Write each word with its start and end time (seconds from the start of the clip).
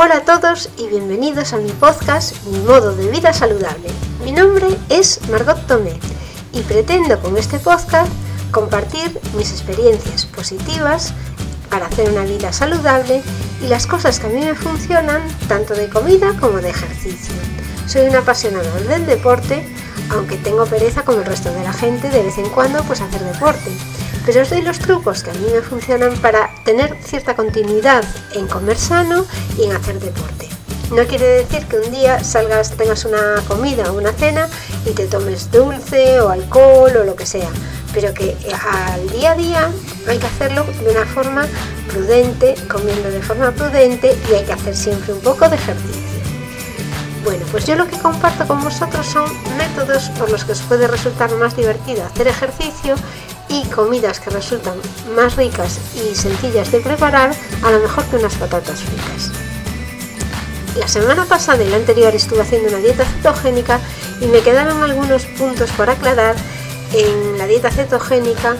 Hola 0.00 0.18
a 0.18 0.24
todos 0.24 0.70
y 0.78 0.86
bienvenidos 0.86 1.52
a 1.52 1.56
mi 1.56 1.72
podcast 1.72 2.40
Mi 2.44 2.60
modo 2.60 2.94
de 2.94 3.10
vida 3.10 3.32
saludable. 3.32 3.90
Mi 4.24 4.30
nombre 4.30 4.68
es 4.88 5.20
Margot 5.28 5.66
Tomé 5.66 5.98
y 6.52 6.60
pretendo 6.60 7.18
con 7.18 7.36
este 7.36 7.58
podcast 7.58 8.08
compartir 8.52 9.18
mis 9.36 9.50
experiencias 9.50 10.24
positivas 10.24 11.12
para 11.68 11.86
hacer 11.86 12.10
una 12.10 12.22
vida 12.22 12.52
saludable 12.52 13.24
y 13.60 13.66
las 13.66 13.88
cosas 13.88 14.20
que 14.20 14.28
a 14.28 14.30
mí 14.30 14.40
me 14.40 14.54
funcionan 14.54 15.20
tanto 15.48 15.74
de 15.74 15.88
comida 15.88 16.32
como 16.38 16.58
de 16.58 16.70
ejercicio. 16.70 17.34
Soy 17.88 18.02
una 18.06 18.20
apasionada 18.20 18.72
del 18.82 19.04
deporte, 19.04 19.68
aunque 20.10 20.36
tengo 20.36 20.64
pereza 20.66 21.02
como 21.02 21.18
el 21.18 21.26
resto 21.26 21.52
de 21.52 21.64
la 21.64 21.72
gente 21.72 22.08
de 22.08 22.22
vez 22.22 22.38
en 22.38 22.48
cuando 22.50 22.84
pues 22.84 23.00
hacer 23.00 23.24
deporte. 23.24 23.72
Pero 24.28 24.42
os 24.42 24.50
doy 24.50 24.60
los 24.60 24.78
trucos 24.78 25.22
que 25.22 25.30
a 25.30 25.32
mí 25.32 25.46
me 25.50 25.62
funcionan 25.62 26.14
para 26.18 26.50
tener 26.62 26.94
cierta 27.02 27.34
continuidad 27.34 28.04
en 28.34 28.46
comer 28.46 28.76
sano 28.76 29.24
y 29.56 29.64
en 29.64 29.72
hacer 29.72 29.98
deporte. 30.00 30.46
No 30.94 31.02
quiere 31.06 31.24
decir 31.24 31.64
que 31.64 31.78
un 31.78 31.90
día 31.90 32.22
salgas, 32.22 32.72
tengas 32.72 33.06
una 33.06 33.36
comida 33.48 33.90
o 33.90 33.96
una 33.96 34.12
cena 34.12 34.46
y 34.84 34.90
te 34.90 35.06
tomes 35.06 35.50
dulce 35.50 36.20
o 36.20 36.28
alcohol 36.28 36.94
o 36.94 37.04
lo 37.04 37.16
que 37.16 37.24
sea, 37.24 37.48
pero 37.94 38.12
que 38.12 38.32
eh, 38.32 38.52
al 38.70 39.08
día 39.08 39.32
a 39.32 39.34
día 39.34 39.70
hay 40.06 40.18
que 40.18 40.26
hacerlo 40.26 40.64
de 40.64 40.90
una 40.90 41.06
forma 41.06 41.46
prudente, 41.90 42.54
comiendo 42.70 43.10
de 43.10 43.22
forma 43.22 43.50
prudente 43.52 44.14
y 44.30 44.34
hay 44.34 44.44
que 44.44 44.52
hacer 44.52 44.76
siempre 44.76 45.14
un 45.14 45.20
poco 45.20 45.48
de 45.48 45.56
ejercicio. 45.56 46.02
Bueno, 47.24 47.46
pues 47.50 47.66
yo 47.66 47.76
lo 47.76 47.88
que 47.88 47.98
comparto 47.98 48.46
con 48.46 48.62
vosotros 48.62 49.06
son 49.06 49.24
métodos 49.56 50.10
por 50.18 50.30
los 50.30 50.44
que 50.44 50.52
os 50.52 50.60
puede 50.60 50.86
resultar 50.86 51.34
más 51.36 51.56
divertido 51.56 52.04
hacer 52.04 52.28
ejercicio 52.28 52.94
y 53.48 53.64
comidas 53.66 54.20
que 54.20 54.30
resultan 54.30 54.74
más 55.14 55.36
ricas 55.36 55.78
y 55.94 56.14
sencillas 56.14 56.70
de 56.70 56.80
preparar, 56.80 57.34
a 57.62 57.70
lo 57.70 57.80
mejor 57.80 58.04
que 58.04 58.16
unas 58.16 58.34
patatas 58.34 58.80
fritas. 58.80 59.30
La 60.76 60.86
semana 60.86 61.24
pasada 61.24 61.62
y 61.64 61.68
la 61.68 61.76
anterior 61.76 62.14
estuve 62.14 62.42
haciendo 62.42 62.68
una 62.68 62.78
dieta 62.78 63.04
cetogénica 63.04 63.80
y 64.20 64.26
me 64.26 64.40
quedaron 64.40 64.82
algunos 64.82 65.24
puntos 65.24 65.70
por 65.72 65.90
aclarar 65.90 66.36
en 66.92 67.38
la 67.38 67.46
dieta 67.46 67.70
cetogénica 67.70 68.56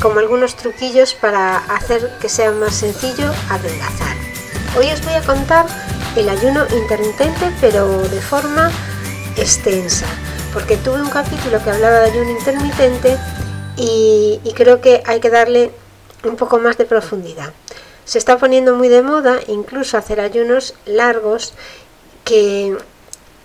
como 0.00 0.18
algunos 0.18 0.56
truquillos 0.56 1.14
para 1.14 1.58
hacer 1.58 2.18
que 2.20 2.28
sea 2.28 2.50
más 2.50 2.74
sencillo 2.74 3.32
adelgazar. 3.48 4.16
Hoy 4.76 4.90
os 4.90 5.04
voy 5.04 5.14
a 5.14 5.22
contar 5.22 5.66
el 6.16 6.28
ayuno 6.28 6.66
intermitente 6.76 7.52
pero 7.60 8.02
de 8.02 8.20
forma 8.20 8.70
extensa, 9.36 10.06
porque 10.52 10.76
tuve 10.76 11.00
un 11.00 11.08
capítulo 11.08 11.62
que 11.62 11.70
hablaba 11.70 12.00
de 12.00 12.10
ayuno 12.10 12.30
intermitente 12.30 13.16
y, 13.76 14.40
creo 14.54 14.80
que 14.80 15.02
hay 15.06 15.20
que 15.20 15.30
darle 15.30 15.70
un 16.24 16.36
poco 16.36 16.58
más 16.58 16.78
de 16.78 16.84
profundidad. 16.84 17.52
Se 18.04 18.18
está 18.18 18.38
poniendo 18.38 18.74
muy 18.74 18.88
de 18.88 19.02
moda 19.02 19.38
incluso 19.48 19.96
hacer 19.96 20.20
ayunos 20.20 20.74
largos 20.86 21.54
que 22.24 22.76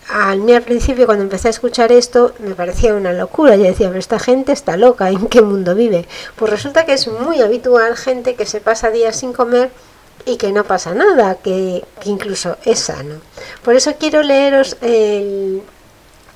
a 0.09 0.35
mí 0.35 0.53
al 0.53 0.61
principio 0.63 1.05
cuando 1.05 1.23
empecé 1.23 1.47
a 1.47 1.51
escuchar 1.51 1.91
esto 1.91 2.33
me 2.39 2.55
parecía 2.55 2.93
una 2.93 3.13
locura. 3.13 3.55
Yo 3.55 3.63
decía, 3.63 3.87
pero 3.87 3.99
esta 3.99 4.19
gente 4.19 4.51
está 4.51 4.77
loca, 4.77 5.09
¿en 5.09 5.27
qué 5.27 5.41
mundo 5.41 5.75
vive? 5.75 6.07
Pues 6.35 6.51
resulta 6.51 6.85
que 6.85 6.93
es 6.93 7.07
muy 7.07 7.41
habitual 7.41 7.95
gente 7.95 8.35
que 8.35 8.45
se 8.45 8.61
pasa 8.61 8.89
días 8.89 9.17
sin 9.17 9.33
comer 9.33 9.71
y 10.25 10.37
que 10.37 10.51
no 10.51 10.63
pasa 10.63 10.93
nada, 10.93 11.35
que, 11.35 11.83
incluso 12.05 12.57
es 12.65 12.79
sano. 12.79 13.15
Por 13.63 13.75
eso 13.75 13.95
quiero 13.99 14.23
leeros 14.23 14.77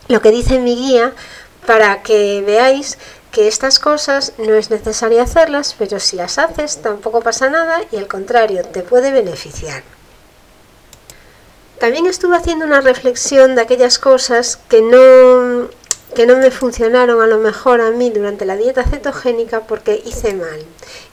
lo 0.08 0.22
que 0.22 0.32
dice 0.32 0.60
mi 0.60 0.76
guía 0.76 1.14
para 1.66 2.02
que 2.02 2.44
veáis 2.46 2.98
que 3.32 3.48
estas 3.48 3.80
cosas 3.80 4.34
no 4.38 4.54
es 4.56 4.70
necesario 4.70 5.22
hacerlas, 5.22 5.76
pero 5.80 6.00
si 6.00 6.18
las 6.18 6.38
haces 6.38 6.82
tampoco 6.82 7.22
pasa 7.22 7.50
nada 7.50 7.82
y 7.92 7.98
al 7.98 8.08
contrario, 8.08 8.64
te 8.64 8.84
puede 8.84 9.12
beneficiar. 9.12 9.84
También 11.80 12.06
estuve 12.06 12.36
haciendo 12.36 12.66
una 12.66 12.82
reflexión 12.82 13.56
de 13.56 13.62
aquellas 13.62 13.98
cosas 13.98 14.60
que 14.70 14.82
no, 14.82 15.70
que 16.14 16.28
no 16.28 16.38
me 16.38 16.52
funcionaron 16.52 17.22
a 17.22 17.28
lo 17.28 17.40
mejor 17.40 17.82
a 17.82 17.90
mí 17.90 18.12
durante 18.12 18.46
la 18.46 18.58
dieta 18.58 18.84
cetogénica 18.84 19.62
porque 19.62 20.02
hice 20.06 20.34
mal 20.34 20.64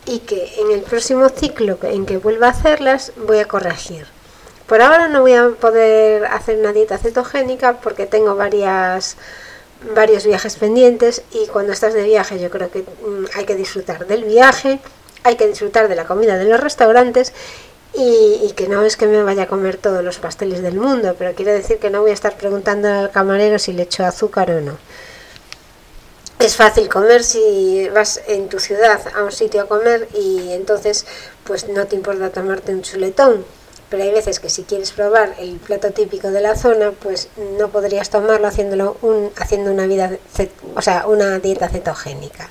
y 0.04 0.18
que 0.20 0.60
en 0.60 0.72
el 0.72 0.82
próximo 0.82 1.28
ciclo 1.30 1.78
en 1.82 2.04
que 2.04 2.18
vuelva 2.18 2.48
a 2.48 2.50
hacerlas 2.50 3.12
voy 3.16 3.38
a 3.38 3.48
corregir. 3.48 4.06
Por 4.66 4.82
ahora 4.82 5.08
no 5.08 5.22
voy 5.22 5.32
a 5.32 5.48
poder 5.48 6.26
hacer 6.26 6.58
una 6.58 6.74
dieta 6.74 6.98
cetogénica 6.98 7.80
porque 7.80 8.04
tengo 8.04 8.36
varias 8.36 9.16
varios 9.94 10.24
viajes 10.24 10.56
pendientes 10.56 11.22
y 11.32 11.46
cuando 11.46 11.72
estás 11.72 11.94
de 11.94 12.02
viaje 12.02 12.38
yo 12.38 12.50
creo 12.50 12.70
que 12.70 12.80
mm, 12.80 13.26
hay 13.34 13.44
que 13.44 13.54
disfrutar 13.54 14.06
del 14.06 14.24
viaje, 14.24 14.80
hay 15.22 15.36
que 15.36 15.46
disfrutar 15.46 15.88
de 15.88 15.94
la 15.94 16.04
comida 16.04 16.36
de 16.36 16.44
los 16.44 16.60
restaurantes 16.60 17.32
y, 17.94 18.52
que 18.54 18.68
no 18.68 18.84
es 18.84 18.96
que 18.96 19.06
me 19.06 19.22
vaya 19.22 19.44
a 19.44 19.46
comer 19.46 19.76
todos 19.76 20.04
los 20.04 20.18
pasteles 20.18 20.62
del 20.62 20.74
mundo, 20.74 21.16
pero 21.18 21.34
quiere 21.34 21.52
decir 21.52 21.78
que 21.78 21.90
no 21.90 22.02
voy 22.02 22.10
a 22.10 22.14
estar 22.14 22.36
preguntando 22.36 22.88
al 22.88 23.10
camarero 23.10 23.58
si 23.58 23.72
le 23.72 23.84
echo 23.84 24.04
azúcar 24.04 24.50
o 24.50 24.60
no. 24.60 24.78
Es 26.38 26.54
fácil 26.54 26.88
comer 26.88 27.24
si 27.24 27.88
vas 27.88 28.20
en 28.28 28.48
tu 28.48 28.60
ciudad 28.60 29.00
a 29.16 29.24
un 29.24 29.32
sitio 29.32 29.62
a 29.62 29.66
comer 29.66 30.08
y 30.14 30.52
entonces 30.52 31.06
pues 31.44 31.68
no 31.68 31.86
te 31.86 31.96
importa 31.96 32.30
tomarte 32.30 32.72
un 32.72 32.82
chuletón, 32.82 33.44
pero 33.88 34.02
hay 34.02 34.10
veces 34.10 34.40
que 34.40 34.50
si 34.50 34.64
quieres 34.64 34.92
probar 34.92 35.34
el 35.38 35.56
plato 35.56 35.90
típico 35.92 36.30
de 36.30 36.40
la 36.40 36.56
zona, 36.56 36.92
pues 36.92 37.28
no 37.58 37.68
podrías 37.68 38.10
tomarlo 38.10 38.46
haciéndolo 38.46 38.96
un, 39.02 39.30
haciendo 39.36 39.70
una 39.72 39.86
vida, 39.86 40.10
o 40.74 40.82
sea, 40.82 41.06
una 41.06 41.38
dieta 41.38 41.68
cetogénica. 41.68 42.48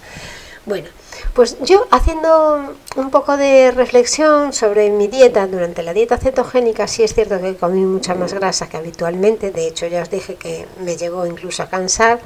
Bueno, 0.65 0.89
pues 1.33 1.57
yo 1.61 1.87
haciendo 1.91 2.73
un 2.95 3.11
poco 3.11 3.37
de 3.37 3.71
reflexión 3.71 4.51
sobre 4.53 4.89
mi 4.89 5.07
dieta 5.07 5.47
durante 5.47 5.83
la 5.83 5.93
dieta 5.93 6.17
cetogénica, 6.17 6.87
sí 6.87 7.03
es 7.03 7.13
cierto 7.13 7.39
que 7.39 7.55
comí 7.55 7.81
mucha 7.81 8.15
más 8.15 8.33
grasa 8.33 8.67
que 8.67 8.77
habitualmente, 8.77 9.51
de 9.51 9.67
hecho 9.67 9.87
ya 9.87 10.01
os 10.01 10.09
dije 10.09 10.35
que 10.35 10.65
me 10.81 10.97
llegó 10.97 11.25
incluso 11.25 11.63
a 11.63 11.69
cansar, 11.69 12.19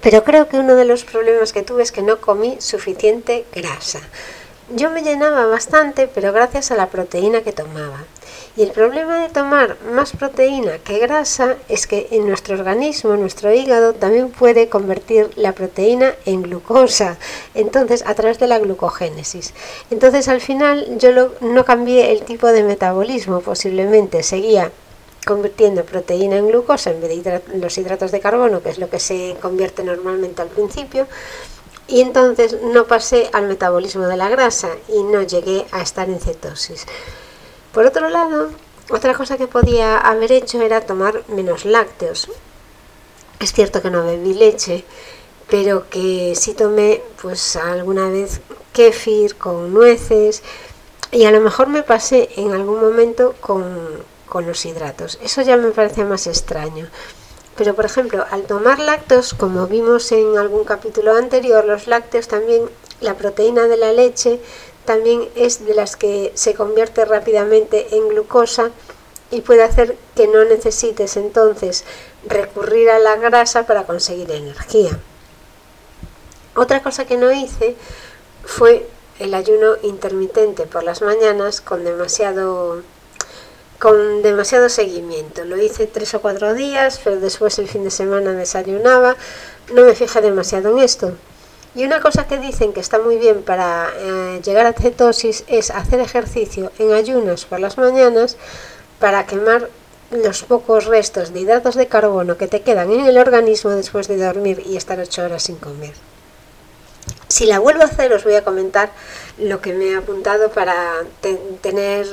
pero 0.00 0.24
creo 0.24 0.48
que 0.48 0.58
uno 0.58 0.74
de 0.74 0.84
los 0.84 1.04
problemas 1.04 1.52
que 1.52 1.62
tuve 1.62 1.82
es 1.82 1.92
que 1.92 2.02
no 2.02 2.20
comí 2.20 2.56
suficiente 2.60 3.44
grasa. 3.54 4.00
Yo 4.74 4.90
me 4.90 5.02
llenaba 5.02 5.44
bastante, 5.46 6.08
pero 6.08 6.32
gracias 6.32 6.70
a 6.70 6.76
la 6.76 6.88
proteína 6.88 7.42
que 7.42 7.52
tomaba. 7.52 8.04
Y 8.56 8.62
el 8.62 8.70
problema 8.70 9.18
de 9.18 9.28
tomar 9.28 9.76
más 9.92 10.12
proteína 10.12 10.78
que 10.78 10.98
grasa 10.98 11.56
es 11.68 11.86
que 11.86 12.08
en 12.10 12.26
nuestro 12.26 12.54
organismo, 12.54 13.16
nuestro 13.16 13.52
hígado, 13.52 13.92
también 13.92 14.30
puede 14.30 14.70
convertir 14.70 15.30
la 15.36 15.52
proteína 15.52 16.14
en 16.24 16.42
glucosa, 16.42 17.18
entonces 17.54 18.02
a 18.06 18.14
través 18.14 18.38
de 18.38 18.46
la 18.46 18.58
glucogénesis. 18.58 19.52
Entonces 19.90 20.28
al 20.28 20.40
final 20.40 20.98
yo 20.98 21.32
no 21.42 21.64
cambié 21.66 22.12
el 22.12 22.22
tipo 22.22 22.46
de 22.46 22.62
metabolismo, 22.62 23.40
posiblemente 23.40 24.22
seguía 24.22 24.70
convirtiendo 25.26 25.84
proteína 25.84 26.36
en 26.36 26.48
glucosa 26.48 26.90
en 26.90 27.00
vez 27.00 27.22
de 27.22 27.42
los 27.54 27.76
hidratos 27.78 28.10
de 28.10 28.20
carbono, 28.20 28.62
que 28.62 28.70
es 28.70 28.78
lo 28.78 28.88
que 28.90 28.98
se 28.98 29.36
convierte 29.40 29.84
normalmente 29.84 30.42
al 30.42 30.48
principio, 30.48 31.06
y 31.92 32.00
entonces 32.00 32.56
no 32.62 32.86
pasé 32.86 33.28
al 33.34 33.46
metabolismo 33.46 34.06
de 34.06 34.16
la 34.16 34.30
grasa 34.30 34.70
y 34.88 35.02
no 35.02 35.20
llegué 35.20 35.66
a 35.72 35.82
estar 35.82 36.08
en 36.08 36.20
cetosis. 36.20 36.86
Por 37.70 37.84
otro 37.84 38.08
lado, 38.08 38.50
otra 38.88 39.12
cosa 39.12 39.36
que 39.36 39.46
podía 39.46 39.98
haber 39.98 40.32
hecho 40.32 40.62
era 40.62 40.80
tomar 40.80 41.22
menos 41.28 41.66
lácteos. 41.66 42.30
Es 43.40 43.52
cierto 43.52 43.82
que 43.82 43.90
no 43.90 44.06
bebí 44.06 44.32
leche, 44.32 44.86
pero 45.50 45.90
que 45.90 46.32
sí 46.34 46.54
tomé 46.54 47.02
pues 47.20 47.56
alguna 47.56 48.08
vez 48.08 48.40
kéfir 48.72 49.36
con 49.36 49.74
nueces 49.74 50.42
y 51.10 51.26
a 51.26 51.30
lo 51.30 51.42
mejor 51.42 51.68
me 51.68 51.82
pasé 51.82 52.30
en 52.36 52.52
algún 52.52 52.80
momento 52.80 53.34
con, 53.38 54.02
con 54.26 54.46
los 54.46 54.64
hidratos. 54.64 55.18
Eso 55.22 55.42
ya 55.42 55.58
me 55.58 55.72
parece 55.72 56.04
más 56.04 56.26
extraño. 56.26 56.88
Pero, 57.56 57.74
por 57.74 57.84
ejemplo, 57.84 58.24
al 58.30 58.44
tomar 58.44 58.78
lácteos, 58.78 59.34
como 59.34 59.66
vimos 59.66 60.10
en 60.12 60.38
algún 60.38 60.64
capítulo 60.64 61.14
anterior, 61.14 61.64
los 61.64 61.86
lácteos 61.86 62.28
también, 62.28 62.68
la 63.00 63.16
proteína 63.16 63.68
de 63.68 63.76
la 63.76 63.92
leche 63.92 64.40
también 64.84 65.28
es 65.34 65.64
de 65.64 65.74
las 65.74 65.96
que 65.96 66.32
se 66.34 66.54
convierte 66.54 67.04
rápidamente 67.04 67.94
en 67.94 68.08
glucosa 68.08 68.70
y 69.30 69.40
puede 69.40 69.62
hacer 69.62 69.96
que 70.14 70.28
no 70.28 70.44
necesites 70.44 71.16
entonces 71.16 71.84
recurrir 72.26 72.90
a 72.90 72.98
la 72.98 73.16
grasa 73.16 73.66
para 73.66 73.84
conseguir 73.84 74.30
energía. 74.30 74.98
Otra 76.54 76.82
cosa 76.82 77.06
que 77.06 77.16
no 77.16 77.32
hice 77.32 77.76
fue 78.44 78.86
el 79.18 79.34
ayuno 79.34 79.76
intermitente 79.82 80.66
por 80.66 80.84
las 80.84 81.00
mañanas 81.00 81.60
con 81.60 81.84
demasiado 81.84 82.82
con 83.82 84.22
demasiado 84.22 84.68
seguimiento. 84.68 85.44
Lo 85.44 85.60
hice 85.60 85.88
tres 85.88 86.14
o 86.14 86.20
cuatro 86.20 86.54
días, 86.54 87.00
pero 87.02 87.18
después 87.18 87.58
el 87.58 87.66
fin 87.66 87.82
de 87.82 87.90
semana 87.90 88.32
desayunaba. 88.32 89.16
No 89.74 89.82
me 89.82 89.96
fijé 89.96 90.20
demasiado 90.20 90.70
en 90.70 90.78
esto. 90.78 91.16
Y 91.74 91.84
una 91.84 92.00
cosa 92.00 92.28
que 92.28 92.38
dicen 92.38 92.72
que 92.72 92.78
está 92.78 93.00
muy 93.00 93.16
bien 93.16 93.42
para 93.42 93.90
eh, 93.98 94.40
llegar 94.44 94.66
a 94.66 94.72
cetosis 94.72 95.42
es 95.48 95.70
hacer 95.72 95.98
ejercicio 95.98 96.70
en 96.78 96.92
ayunas 96.92 97.44
por 97.44 97.58
las 97.58 97.76
mañanas 97.76 98.36
para 99.00 99.26
quemar 99.26 99.68
los 100.12 100.44
pocos 100.44 100.84
restos 100.84 101.32
de 101.32 101.40
hidratos 101.40 101.74
de 101.74 101.88
carbono 101.88 102.36
que 102.36 102.46
te 102.46 102.60
quedan 102.60 102.92
en 102.92 103.04
el 103.06 103.18
organismo 103.18 103.70
después 103.70 104.06
de 104.06 104.16
dormir 104.16 104.62
y 104.64 104.76
estar 104.76 105.00
ocho 105.00 105.24
horas 105.24 105.42
sin 105.42 105.56
comer. 105.56 105.94
Si 107.26 107.46
la 107.46 107.58
vuelvo 107.58 107.82
a 107.82 107.86
hacer 107.86 108.12
os 108.12 108.22
voy 108.22 108.34
a 108.36 108.44
comentar 108.44 108.92
lo 109.38 109.60
que 109.60 109.72
me 109.72 109.86
he 109.86 109.96
apuntado 109.96 110.50
para 110.50 111.02
tener 111.62 112.06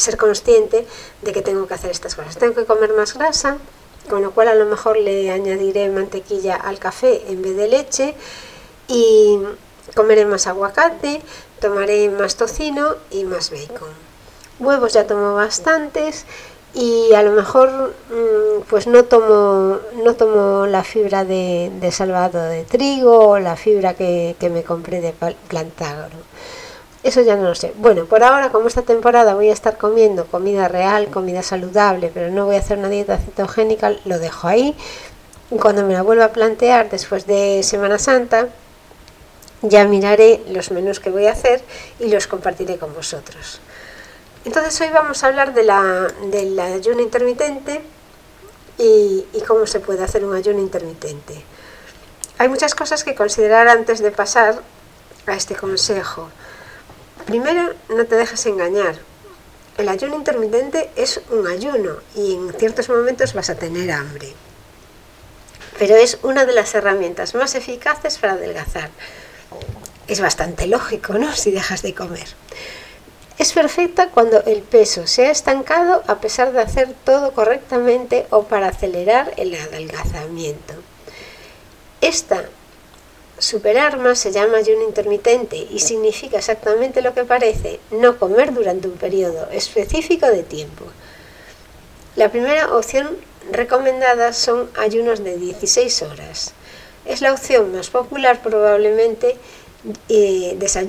ser 0.00 0.16
consciente 0.16 0.86
de 1.22 1.32
que 1.32 1.42
tengo 1.42 1.66
que 1.66 1.74
hacer 1.74 1.90
estas 1.90 2.14
cosas. 2.14 2.36
Tengo 2.36 2.54
que 2.54 2.64
comer 2.64 2.92
más 2.94 3.14
grasa, 3.14 3.58
con 4.08 4.22
lo 4.22 4.32
cual 4.32 4.48
a 4.48 4.54
lo 4.54 4.66
mejor 4.66 4.96
le 4.96 5.30
añadiré 5.30 5.88
mantequilla 5.88 6.56
al 6.56 6.78
café 6.78 7.22
en 7.28 7.42
vez 7.42 7.56
de 7.56 7.68
leche 7.68 8.14
y 8.88 9.38
comeré 9.94 10.26
más 10.26 10.46
aguacate, 10.46 11.22
tomaré 11.60 12.10
más 12.10 12.36
tocino 12.36 12.96
y 13.10 13.24
más 13.24 13.50
bacon. 13.50 13.88
Huevos 14.58 14.92
ya 14.92 15.06
tomo 15.06 15.34
bastantes 15.34 16.26
y 16.74 17.12
a 17.14 17.22
lo 17.22 17.32
mejor 17.32 17.94
mm, 18.10 18.62
pues 18.68 18.86
no 18.86 19.04
tomo 19.04 19.78
no 20.04 20.14
tomo 20.14 20.66
la 20.66 20.84
fibra 20.84 21.24
de, 21.24 21.90
salvado 21.90 22.42
de 22.44 22.64
trigo 22.64 23.30
o 23.30 23.38
la 23.38 23.56
fibra 23.56 23.94
que, 23.94 24.36
me 24.52 24.62
compré 24.62 25.00
de 25.00 25.12
plantagro 25.48 26.16
eso 27.02 27.22
ya 27.22 27.36
no 27.36 27.44
lo 27.44 27.54
sé. 27.54 27.72
Bueno, 27.76 28.04
por 28.04 28.22
ahora, 28.22 28.50
como 28.50 28.68
esta 28.68 28.82
temporada 28.82 29.34
voy 29.34 29.48
a 29.48 29.52
estar 29.52 29.78
comiendo 29.78 30.26
comida 30.26 30.68
real, 30.68 31.08
comida 31.08 31.42
saludable, 31.42 32.10
pero 32.12 32.30
no 32.30 32.44
voy 32.44 32.56
a 32.56 32.58
hacer 32.58 32.78
una 32.78 32.88
dieta 32.88 33.16
cetogénica, 33.16 33.92
lo 34.04 34.18
dejo 34.18 34.48
ahí. 34.48 34.76
Cuando 35.60 35.82
me 35.84 35.94
la 35.94 36.02
vuelva 36.02 36.26
a 36.26 36.32
plantear 36.32 36.90
después 36.90 37.26
de 37.26 37.62
Semana 37.62 37.98
Santa, 37.98 38.48
ya 39.62 39.84
miraré 39.84 40.42
los 40.48 40.70
menús 40.70 41.00
que 41.00 41.10
voy 41.10 41.26
a 41.26 41.32
hacer 41.32 41.62
y 41.98 42.08
los 42.08 42.26
compartiré 42.26 42.76
con 42.76 42.94
vosotros. 42.94 43.60
Entonces 44.44 44.78
hoy 44.80 44.88
vamos 44.92 45.22
a 45.22 45.26
hablar 45.26 45.52
de 45.54 45.64
la, 45.64 46.06
del 46.30 46.58
ayuno 46.58 47.00
intermitente 47.00 47.82
y, 48.78 49.26
y 49.32 49.40
cómo 49.46 49.66
se 49.66 49.80
puede 49.80 50.04
hacer 50.04 50.24
un 50.24 50.34
ayuno 50.34 50.60
intermitente. 50.60 51.44
Hay 52.38 52.48
muchas 52.48 52.74
cosas 52.74 53.04
que 53.04 53.14
considerar 53.14 53.68
antes 53.68 54.00
de 54.00 54.10
pasar 54.10 54.60
a 55.26 55.34
este 55.34 55.54
consejo. 55.54 56.30
Primero, 57.26 57.74
no 57.88 58.04
te 58.06 58.16
dejes 58.16 58.44
engañar. 58.46 58.96
El 59.78 59.88
ayuno 59.88 60.16
intermitente 60.16 60.90
es 60.96 61.20
un 61.30 61.46
ayuno 61.46 61.96
y 62.14 62.34
en 62.34 62.52
ciertos 62.54 62.88
momentos 62.88 63.34
vas 63.34 63.50
a 63.50 63.54
tener 63.54 63.90
hambre. 63.90 64.32
Pero 65.78 65.96
es 65.96 66.18
una 66.22 66.44
de 66.44 66.52
las 66.52 66.74
herramientas 66.74 67.34
más 67.34 67.54
eficaces 67.54 68.18
para 68.18 68.34
adelgazar. 68.34 68.90
Es 70.08 70.20
bastante 70.20 70.66
lógico, 70.66 71.14
¿no? 71.14 71.32
Si 71.32 71.50
dejas 71.50 71.82
de 71.82 71.94
comer. 71.94 72.26
Es 73.38 73.54
perfecta 73.54 74.10
cuando 74.10 74.42
el 74.44 74.60
peso 74.60 75.06
se 75.06 75.26
ha 75.26 75.30
estancado 75.30 76.02
a 76.08 76.20
pesar 76.20 76.52
de 76.52 76.60
hacer 76.60 76.94
todo 77.04 77.32
correctamente 77.32 78.26
o 78.28 78.42
para 78.42 78.68
acelerar 78.68 79.32
el 79.38 79.54
adelgazamiento. 79.54 80.74
Esta 82.02 82.44
Superar 83.40 83.98
más 83.98 84.18
se 84.18 84.32
llama 84.32 84.58
ayuno 84.58 84.82
intermitente 84.82 85.56
y 85.56 85.78
significa 85.78 86.36
exactamente 86.36 87.00
lo 87.00 87.14
que 87.14 87.24
parece, 87.24 87.80
no 87.90 88.18
comer 88.18 88.52
durante 88.52 88.86
un 88.86 88.98
periodo 88.98 89.48
específico 89.50 90.26
de 90.26 90.42
tiempo. 90.42 90.84
La 92.16 92.30
primera 92.30 92.76
opción 92.76 93.16
recomendada 93.50 94.34
son 94.34 94.68
ayunos 94.76 95.24
de 95.24 95.38
16 95.38 96.02
horas. 96.02 96.52
Es 97.06 97.22
la 97.22 97.32
opción 97.32 97.72
más 97.72 97.88
popular 97.88 98.42
probablemente, 98.42 99.38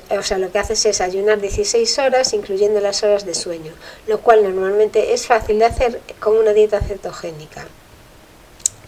o 0.09 0.21
sea, 0.21 0.37
lo 0.37 0.51
que 0.51 0.59
haces 0.59 0.85
es 0.85 0.99
ayunar 0.99 1.39
16 1.39 1.99
horas 1.99 2.33
incluyendo 2.33 2.81
las 2.81 3.01
horas 3.03 3.25
de 3.25 3.33
sueño, 3.33 3.71
lo 4.07 4.19
cual 4.19 4.43
normalmente 4.43 5.13
es 5.13 5.25
fácil 5.25 5.59
de 5.59 5.65
hacer 5.65 6.01
con 6.19 6.35
una 6.35 6.51
dieta 6.51 6.81
cetogénica. 6.81 7.65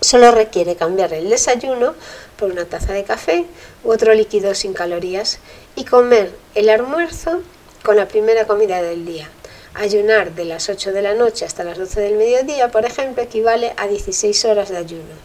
Solo 0.04 0.32
requiere 0.32 0.76
cambiar 0.76 1.14
el 1.14 1.30
desayuno 1.30 1.96
por 2.38 2.52
una 2.52 2.66
taza 2.66 2.92
de 2.92 3.06
café 3.06 3.46
u 3.86 3.92
otro 3.94 4.14
líquido 4.14 4.54
sin 4.54 4.74
calorías 4.74 5.40
y 5.78 5.86
comer 5.86 6.30
el 6.56 6.68
almuerzo 6.68 7.42
con 7.86 7.96
la 7.96 8.10
primera 8.10 8.46
comida 8.46 8.82
del 8.82 9.06
día. 9.06 9.30
Ayunar 9.76 10.36
de 10.36 10.44
las 10.44 10.68
8 10.68 10.92
de 10.92 11.02
la 11.02 11.14
noche 11.14 11.46
hasta 11.46 11.64
las 11.64 11.78
12 11.78 12.02
del 12.02 12.18
mediodía, 12.18 12.70
por 12.70 12.84
ejemplo, 12.84 13.24
equivale 13.24 13.72
a 13.78 13.88
16 13.88 14.44
horas 14.44 14.68
de 14.68 14.78
ayuno. 14.78 15.16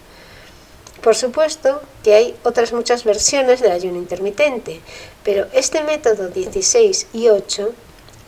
Por 1.02 1.16
supuesto 1.16 1.82
que 2.04 2.14
hay 2.14 2.36
otras 2.44 2.72
muchas 2.72 3.02
versiones 3.02 3.60
del 3.60 3.72
ayuno 3.72 3.98
intermitente, 3.98 4.80
pero 5.25 5.48
este 5.54 5.82
método 5.82 6.28
16 6.28 7.08
y 7.14 7.26
8 7.26 7.75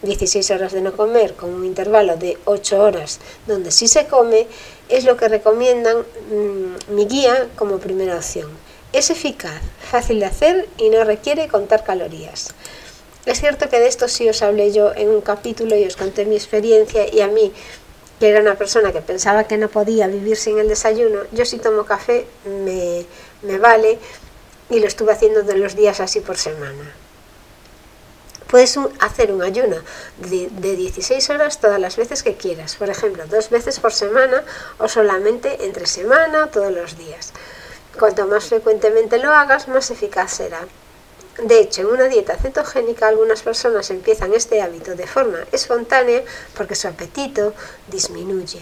16 0.02 0.50
horas 0.52 0.72
de 0.72 0.80
no 0.80 0.96
comer 0.96 1.34
con 1.34 1.52
un 1.52 1.64
intervalo 1.64 2.16
de 2.16 2.38
8 2.46 2.82
horas 2.82 3.20
donde 3.46 3.70
sí 3.70 3.86
se 3.86 4.06
come, 4.06 4.46
es 4.90 5.04
lo 5.04 5.16
que 5.16 5.28
recomiendan 5.28 5.98
mm, 5.98 6.94
mi 6.94 7.06
guía 7.06 7.48
como 7.56 7.78
primera 7.78 8.16
opción. 8.16 8.50
Es 8.92 9.10
eficaz, 9.10 9.60
fácil 9.90 10.20
de 10.20 10.26
hacer 10.26 10.68
y 10.78 10.90
no 10.90 11.04
requiere 11.04 11.48
contar 11.48 11.84
calorías. 11.84 12.48
Es 13.26 13.40
cierto 13.40 13.68
que 13.68 13.78
de 13.78 13.86
esto 13.86 14.08
sí 14.08 14.28
os 14.28 14.42
hablé 14.42 14.72
yo 14.72 14.94
en 14.94 15.08
un 15.10 15.20
capítulo 15.20 15.76
y 15.76 15.84
os 15.84 15.96
conté 15.96 16.24
mi 16.24 16.36
experiencia 16.36 17.12
y 17.12 17.20
a 17.20 17.28
mí, 17.28 17.52
que 18.18 18.28
era 18.28 18.40
una 18.40 18.56
persona 18.56 18.92
que 18.92 19.00
pensaba 19.00 19.44
que 19.44 19.58
no 19.58 19.68
podía 19.68 20.08
vivir 20.08 20.36
sin 20.36 20.58
el 20.58 20.68
desayuno, 20.68 21.20
yo 21.32 21.44
si 21.44 21.58
tomo 21.58 21.84
café 21.84 22.26
me, 22.44 23.04
me 23.42 23.58
vale 23.58 23.98
y 24.70 24.80
lo 24.80 24.86
estuve 24.86 25.12
haciendo 25.12 25.42
de 25.42 25.56
los 25.56 25.76
días 25.76 26.00
así 26.00 26.20
por 26.20 26.36
semana. 26.36 26.94
Puedes 28.50 28.76
hacer 28.98 29.32
un 29.32 29.42
ayuno 29.42 29.76
de, 30.18 30.48
16 30.76 31.30
horas 31.30 31.60
todas 31.60 31.78
las 31.78 31.96
veces 31.96 32.24
que 32.24 32.36
quieras, 32.36 32.74
por 32.74 32.90
ejemplo, 32.90 33.24
dos 33.26 33.48
veces 33.48 33.78
por 33.78 33.92
semana 33.92 34.42
o 34.78 34.88
solamente 34.88 35.64
entre 35.64 35.86
semana 35.86 36.44
o 36.44 36.46
todos 36.48 36.72
los 36.72 36.98
días. 36.98 37.32
Cuanto 37.98 38.26
más 38.26 38.44
frecuentemente 38.44 39.18
lo 39.18 39.32
hagas, 39.32 39.68
más 39.68 39.90
eficaz 39.90 40.32
será. 40.32 40.66
De 41.44 41.60
hecho, 41.60 41.82
en 41.82 41.86
una 41.88 42.04
dieta 42.04 42.36
cetogénica 42.36 43.06
algunas 43.06 43.42
personas 43.42 43.88
empiezan 43.90 44.34
este 44.34 44.60
hábito 44.60 44.96
de 44.96 45.06
forma 45.06 45.38
espontánea 45.52 46.22
porque 46.56 46.74
su 46.74 46.88
apetito 46.88 47.54
disminuye. 47.86 48.60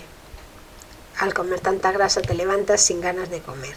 Al 1.19 1.33
comer 1.33 1.61
tanta 1.61 1.93
grasa 1.93 2.21
te 2.21 2.35
levantas 2.35 2.83
sin 2.83 3.01
ganas 3.01 3.31
de 3.31 3.41
comer. 3.41 3.75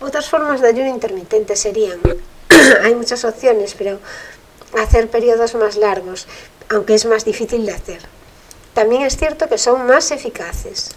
Otras 0.00 0.28
formas 0.28 0.60
de 0.60 0.68
ayuno 0.68 0.88
intermitente 0.88 1.56
serían, 1.56 2.00
hay 2.82 2.94
muchas 2.94 3.24
opciones, 3.24 3.74
pero 3.78 3.98
hacer 4.74 5.08
periodos 5.08 5.54
más 5.54 5.76
largos, 5.76 6.26
aunque 6.68 6.94
es 6.94 7.04
más 7.06 7.24
difícil 7.24 7.66
de 7.66 7.72
hacer. 7.72 8.00
También 8.74 9.02
es 9.02 9.16
cierto 9.16 9.48
que 9.48 9.58
son 9.58 9.86
más 9.86 10.10
eficaces. 10.10 10.90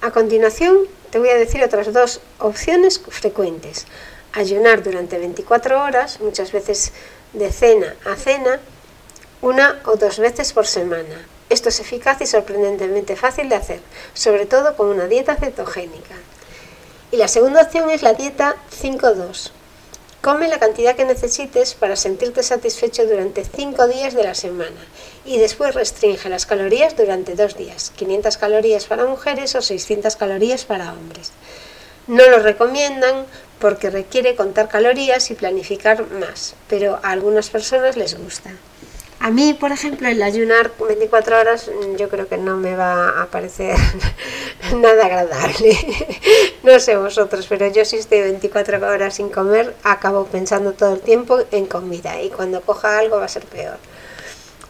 A 0.00 0.12
continuación, 0.12 0.78
te 1.10 1.18
voy 1.18 1.30
a 1.30 1.36
decir 1.36 1.62
otras 1.64 1.92
dos 1.92 2.20
opciones 2.38 3.00
frecuentes. 3.08 3.86
Ayunar 4.32 4.82
durante 4.82 5.18
24 5.18 5.82
horas, 5.82 6.20
muchas 6.20 6.52
veces 6.52 6.92
de 7.32 7.50
cena 7.50 7.96
a 8.04 8.14
cena, 8.14 8.60
una 9.42 9.80
o 9.86 9.96
dos 9.96 10.18
veces 10.18 10.52
por 10.52 10.66
semana. 10.66 11.26
Esto 11.50 11.70
es 11.70 11.80
eficaz 11.80 12.20
y 12.20 12.26
sorprendentemente 12.26 13.16
fácil 13.16 13.48
de 13.48 13.56
hacer, 13.56 13.80
sobre 14.14 14.46
todo 14.46 14.76
con 14.76 14.88
una 14.88 15.06
dieta 15.06 15.34
cetogénica. 15.34 16.14
Y 17.10 17.16
la 17.16 17.28
segunda 17.28 17.62
opción 17.62 17.88
es 17.88 18.02
la 18.02 18.12
dieta 18.12 18.56
5-2. 18.82 19.50
Come 20.20 20.48
la 20.48 20.58
cantidad 20.58 20.94
que 20.94 21.06
necesites 21.06 21.74
para 21.74 21.96
sentirte 21.96 22.42
satisfecho 22.42 23.06
durante 23.06 23.44
5 23.44 23.86
días 23.88 24.12
de 24.12 24.24
la 24.24 24.34
semana 24.34 24.80
y 25.24 25.38
después 25.38 25.74
restringe 25.74 26.28
las 26.28 26.44
calorías 26.44 26.96
durante 26.96 27.34
2 27.34 27.56
días, 27.56 27.92
500 27.96 28.36
calorías 28.36 28.84
para 28.84 29.06
mujeres 29.06 29.54
o 29.54 29.62
600 29.62 30.16
calorías 30.16 30.64
para 30.64 30.92
hombres. 30.92 31.32
No 32.08 32.28
lo 32.28 32.40
recomiendan 32.40 33.24
porque 33.58 33.88
requiere 33.90 34.34
contar 34.34 34.68
calorías 34.68 35.30
y 35.30 35.34
planificar 35.34 36.10
más, 36.10 36.56
pero 36.68 37.00
a 37.02 37.10
algunas 37.12 37.48
personas 37.48 37.96
les 37.96 38.18
gusta. 38.18 38.50
A 39.20 39.30
mí, 39.30 39.52
por 39.52 39.72
ejemplo, 39.72 40.08
el 40.08 40.22
ayunar 40.22 40.70
24 40.78 41.40
horas 41.40 41.68
mm, 41.68 41.96
yo 41.96 42.08
creo 42.08 42.28
que 42.28 42.36
no 42.36 42.56
me 42.56 42.76
va 42.76 43.20
a 43.20 43.26
parecer 43.26 43.76
nada 44.76 45.06
agradable. 45.06 45.76
no 46.62 46.78
sé 46.78 46.96
vosotros, 46.96 47.46
pero 47.48 47.66
yo 47.66 47.84
si 47.84 47.96
estoy 47.96 48.20
24 48.20 48.78
horas 48.88 49.14
sin 49.14 49.28
comer, 49.28 49.74
acabo 49.82 50.24
pensando 50.26 50.72
todo 50.72 50.94
el 50.94 51.00
tiempo 51.00 51.40
en 51.50 51.66
comida 51.66 52.22
y 52.22 52.30
cuando 52.30 52.60
coja 52.60 52.98
algo 52.98 53.18
va 53.18 53.24
a 53.24 53.28
ser 53.28 53.44
peor. 53.44 53.78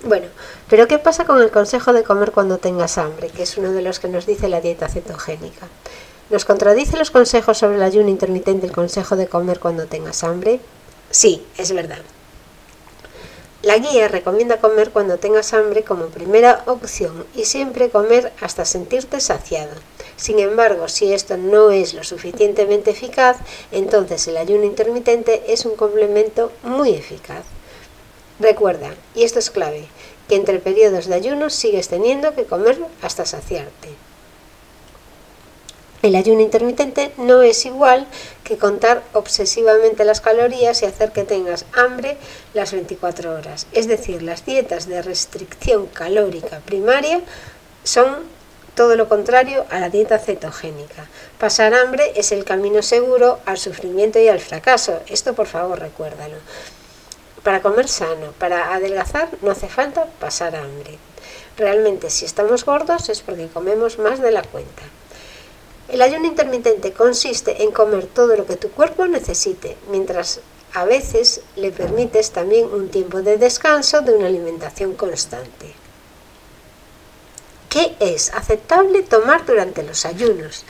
Bueno, 0.05 0.28
pero 0.71 0.87
¿qué 0.88 0.99
pasa 0.99 1.25
con 1.25 1.43
el 1.43 1.50
consejo 1.50 1.93
de 1.93 2.02
comer 2.02 2.33
cuando 2.33 2.59
tengas 2.59 2.97
hambre? 2.99 3.28
Que 3.28 3.43
es 3.43 3.59
uno 3.59 3.73
de 3.73 3.83
los 3.83 3.99
que 3.99 4.09
nos 4.09 4.26
dice 4.26 4.49
la 4.49 4.61
dieta 4.61 4.88
cetogénica. 4.88 5.67
¿Nos 6.31 6.45
contradice 6.45 6.97
los 6.97 7.11
consejos 7.11 7.59
sobre 7.59 7.76
el 7.76 7.83
ayuno 7.83 8.09
intermitente 8.09 8.67
el 8.67 8.73
consejo 8.73 9.17
de 9.17 9.26
comer 9.26 9.59
cuando 9.59 9.87
tengas 9.87 10.25
hambre? 10.25 10.61
Sí, 11.11 11.45
es 11.57 11.73
verdad. 11.73 12.00
La 13.68 13.76
guía 13.76 14.08
recomienda 14.08 14.62
comer 14.62 14.92
cuando 14.92 15.18
tengas 15.18 15.52
hambre 15.52 15.84
como 15.84 16.06
primera 16.06 16.62
opción 16.64 17.26
y 17.34 17.44
siempre 17.44 17.90
comer 17.90 18.32
hasta 18.40 18.64
sentirte 18.64 19.20
saciado. 19.20 19.75
Sin 20.16 20.38
embargo, 20.38 20.88
si 20.88 21.12
esto 21.12 21.37
no 21.37 21.70
es 21.70 21.92
lo 21.92 22.02
suficientemente 22.02 22.92
eficaz, 22.92 23.37
entonces 23.70 24.26
el 24.26 24.38
ayuno 24.38 24.64
intermitente 24.64 25.52
es 25.52 25.66
un 25.66 25.76
complemento 25.76 26.50
muy 26.62 26.94
eficaz. 26.94 27.44
Recuerda, 28.40 28.94
y 29.14 29.25
esto 29.25 29.38
es 29.38 29.50
clave, 29.50 29.84
que 30.30 30.37
entre 30.37 30.60
periodos 30.60 31.04
de 31.04 31.16
ayuno 31.16 31.50
sigues 31.50 31.88
teniendo 31.88 32.34
que 32.34 32.46
comer 32.46 32.78
hasta 33.02 33.26
saciarte. 33.26 33.90
El 36.00 36.14
ayuno 36.14 36.43
intermitente 36.43 37.12
no 37.17 37.43
es 37.43 37.67
igual 37.67 38.07
que 38.45 38.57
contar 38.57 39.02
obsesivamente 39.14 40.05
las 40.05 40.21
calorías 40.21 40.81
y 40.83 40.87
hacer 40.87 41.11
que 41.11 41.25
tengas 41.25 41.64
hambre 41.75 42.17
las 42.55 42.71
24 42.71 43.35
horas. 43.35 43.67
Es 43.73 43.88
decir, 43.88 44.23
las 44.23 44.47
dietas 44.47 44.87
de 44.87 45.02
restricción 45.02 45.87
calórica 45.88 46.61
primaria 46.64 47.21
son 47.83 48.07
todo 48.76 48.95
lo 48.95 49.09
contrario 49.09 49.67
a 49.71 49.81
la 49.81 49.88
dieta 49.88 50.21
cetogénica. 50.21 51.09
Pasar 51.37 51.75
hambre 51.75 52.12
es 52.14 52.31
el 52.31 52.45
camino 52.45 52.81
seguro 52.83 53.40
al 53.45 53.59
sufrimiento 53.59 54.21
y 54.21 54.28
al 54.28 54.38
fracaso. 54.38 55.00
Esto 55.09 55.35
por 55.35 55.49
favor 55.49 55.81
recuérdalo. 55.81 56.37
Para 57.43 57.61
comer 57.61 57.88
sano, 57.88 58.33
para 58.38 58.73
adelgazar, 58.73 59.28
no 59.43 59.50
hace 59.50 59.67
falta 59.67 60.07
pasar 60.21 60.55
hambre. 60.55 60.97
Realmente 61.57 62.09
si 62.09 62.25
estamos 62.25 62.64
gordos 62.64 63.09
es 63.09 63.21
porque 63.21 63.49
comemos 63.49 63.99
más 63.99 64.21
de 64.21 64.31
la 64.31 64.43
cuenta. 64.43 64.85
El 65.88 66.02
ayuno 66.02 66.26
intermitente 66.26 66.92
consiste 66.92 67.62
en 67.62 67.73
comer 67.73 68.07
todo 68.07 68.37
lo 68.37 68.45
que 68.45 68.57
tu 68.57 68.71
cuerpo 68.71 69.07
necesite, 69.07 69.76
mientras 69.90 70.40
a 70.75 70.85
veces 70.85 71.40
le 71.57 71.71
permites 71.71 72.30
también 72.30 72.66
un 72.66 72.90
tiempo 72.90 73.23
de 73.23 73.38
descanso 73.38 74.02
de 74.02 74.12
una 74.12 74.26
alimentación 74.26 74.95
constante. 74.95 75.73
¿Qué 77.71 77.97
es 78.00 78.33
aceptable 78.35 79.02
tomar 79.02 79.47
durante 79.47 79.83
los 79.83 80.04
ayunos? 80.04 80.64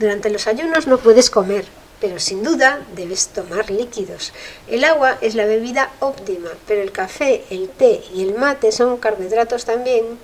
Durante 0.00 0.30
los 0.30 0.48
ayunos 0.48 0.88
no 0.88 0.98
puedes 0.98 1.30
comer, 1.30 1.64
pero 2.00 2.18
sin 2.18 2.42
duda 2.42 2.84
debes 2.96 3.28
tomar 3.28 3.70
líquidos. 3.70 4.32
El 4.68 4.82
agua 4.82 5.18
es 5.20 5.36
la 5.36 5.46
bebida 5.46 5.92
óptima, 6.00 6.50
pero 6.66 6.82
el 6.82 6.90
café, 6.90 7.44
el 7.50 7.68
té 7.68 8.02
y 8.12 8.24
el 8.24 8.34
mate 8.34 8.72
son 8.72 8.96
carbohidratos 8.98 9.64
también 9.64 10.18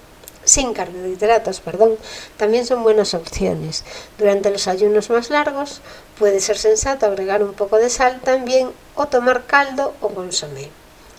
sin 0.52 0.74
carbohidratos, 0.74 1.60
perdón, 1.60 1.96
también 2.36 2.66
son 2.66 2.82
buenas 2.82 3.14
opciones. 3.14 3.84
Durante 4.18 4.50
los 4.50 4.68
ayunos 4.68 5.08
más 5.08 5.30
largos 5.30 5.80
puede 6.18 6.40
ser 6.40 6.58
sensato 6.58 7.06
agregar 7.06 7.42
un 7.42 7.54
poco 7.54 7.78
de 7.78 7.88
sal 7.88 8.20
también 8.22 8.70
o 8.94 9.06
tomar 9.06 9.46
caldo 9.46 9.94
o 10.02 10.10
consomé. 10.10 10.68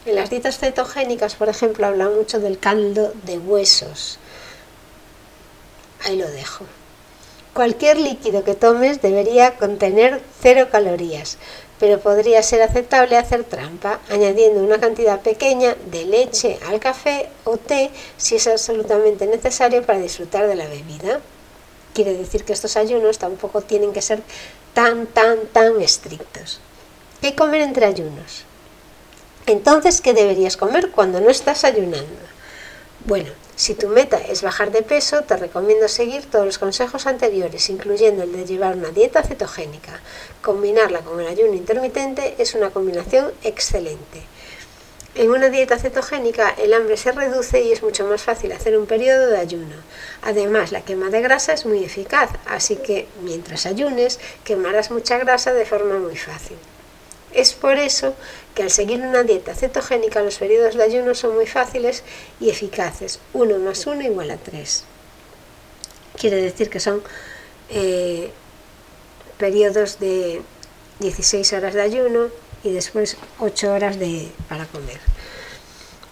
En 0.06 0.16
las 0.16 0.30
dietas 0.30 0.60
cetogénicas, 0.60 1.34
por 1.34 1.50
ejemplo, 1.50 1.88
hablan 1.88 2.14
mucho 2.16 2.40
del 2.40 2.60
caldo 2.60 3.14
de 3.24 3.40
huesos. 3.40 4.20
Ahí 6.04 6.16
lo 6.16 6.30
dejo. 6.30 6.66
Cualquier 7.54 7.98
líquido 7.98 8.44
que 8.44 8.54
tomes 8.54 9.02
debería 9.02 9.58
contener 9.58 10.22
cero 10.42 10.68
calorías, 10.72 11.38
pero 11.84 12.00
podría 12.00 12.42
ser 12.42 12.62
aceptable 12.62 13.18
hacer 13.18 13.44
trampa 13.44 14.00
añadiendo 14.10 14.64
una 14.64 14.80
cantidad 14.80 15.20
pequeña 15.20 15.76
de 15.92 16.06
leche 16.06 16.58
al 16.66 16.80
café 16.80 17.28
o 17.44 17.58
té 17.58 17.92
si 18.16 18.38
es 18.38 18.48
absolutamente 18.48 19.28
necesario 19.28 19.84
para 19.84 20.00
disfrutar 20.00 20.48
de 20.48 20.56
la 20.56 20.66
bebida. 20.70 21.20
Quiere 21.94 22.14
decir 22.14 22.46
que 22.46 22.54
estos 22.54 22.78
ayunos 22.78 23.18
tampoco 23.18 23.60
tienen 23.60 23.92
que 23.92 24.02
ser 24.02 24.24
tan, 24.74 25.08
tan, 25.08 25.40
tan 25.48 25.82
estrictos. 25.82 26.62
¿Qué 27.20 27.36
comer 27.36 27.60
entre 27.60 27.86
ayunos? 27.86 28.46
Entonces, 29.46 30.00
¿qué 30.00 30.14
deberías 30.14 30.56
comer 30.56 30.90
cuando 30.90 31.20
no 31.20 31.30
estás 31.30 31.66
ayunando? 31.66 32.33
Bueno, 33.06 33.32
si 33.58 33.74
tu 33.74 33.90
meta 33.90 34.18
es 34.18 34.44
bajar 34.44 34.72
de 34.72 34.82
peso, 34.82 35.24
te 35.24 35.36
recomiendo 35.36 35.90
seguir 35.90 36.32
todos 36.32 36.46
los 36.46 36.58
consejos 36.58 37.06
anteriores, 37.06 37.70
incluyendo 37.70 38.24
el 38.24 38.32
de 38.32 38.46
llevar 38.46 38.78
una 38.78 38.92
dieta 38.92 39.22
cetogénica. 39.24 40.00
Combinarla 40.42 41.02
con 41.02 41.20
el 41.20 41.28
ayuno 41.28 41.54
intermitente 41.54 42.36
es 42.38 42.56
una 42.56 42.70
combinación 42.70 43.34
excelente. 43.44 44.22
En 45.16 45.32
una 45.32 45.50
dieta 45.50 45.78
cetogénica 45.78 46.50
el 46.52 46.74
hambre 46.74 46.96
se 46.96 47.12
reduce 47.12 47.62
y 47.62 47.74
es 47.74 47.84
mucho 47.84 48.06
más 48.06 48.22
fácil 48.22 48.54
hacer 48.54 48.78
un 48.78 48.86
periodo 48.86 49.28
de 49.28 49.38
ayuno. 49.38 49.76
Además, 50.22 50.72
la 50.72 50.82
quema 50.82 51.10
de 51.10 51.22
grasa 51.22 51.52
es 51.52 51.66
muy 51.66 51.84
eficaz, 51.84 52.30
así 52.46 52.78
que 52.78 53.10
mientras 53.22 53.66
ayunes 53.66 54.18
quemarás 54.46 54.92
mucha 54.92 55.18
grasa 55.18 55.52
de 55.52 55.66
forma 55.66 56.00
muy 56.00 56.16
fácil. 56.16 56.58
Es 57.34 57.54
por 57.54 57.78
eso 57.78 58.14
que 58.54 58.64
al 58.64 58.70
seguir 58.70 59.02
una 59.02 59.24
dieta 59.24 59.56
cetogénica 59.56 60.22
los 60.22 60.38
periodos 60.38 60.76
de 60.76 60.84
ayuno 60.84 61.16
son 61.16 61.36
muy 61.36 61.48
fáciles 61.48 62.04
y 62.40 62.50
eficaces. 62.50 63.20
1 63.34 63.60
más 63.60 63.88
1 63.88 64.02
igual 64.04 64.30
a 64.32 64.38
3. 64.38 64.84
Quiere 66.20 66.42
decir 66.42 66.70
que 66.70 66.80
son 66.80 67.02
eh, 67.70 68.30
periodos 69.38 70.00
de 70.00 70.42
16 71.00 71.54
horas 71.54 71.74
de 71.74 71.82
ayuno 71.82 72.28
y 72.64 72.72
después 72.72 73.18
8 73.40 73.74
horas 73.74 73.98
de, 73.98 74.30
para 74.48 74.66
comer. 74.66 75.00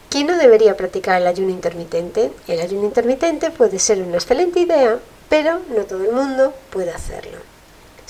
¿Quién 0.10 0.28
no 0.28 0.38
debería 0.38 0.76
practicar 0.76 1.22
el 1.22 1.28
ayuno 1.28 1.52
intermitente? 1.52 2.32
El 2.48 2.60
ayuno 2.60 2.86
intermitente 2.86 3.52
puede 3.52 3.80
ser 3.80 4.02
una 4.02 4.16
excelente 4.16 4.60
idea, 4.60 5.00
pero 5.30 5.62
no 5.70 5.84
todo 5.86 6.04
el 6.04 6.12
mundo 6.12 6.54
puede 6.72 6.92
hacerlo. 6.92 7.51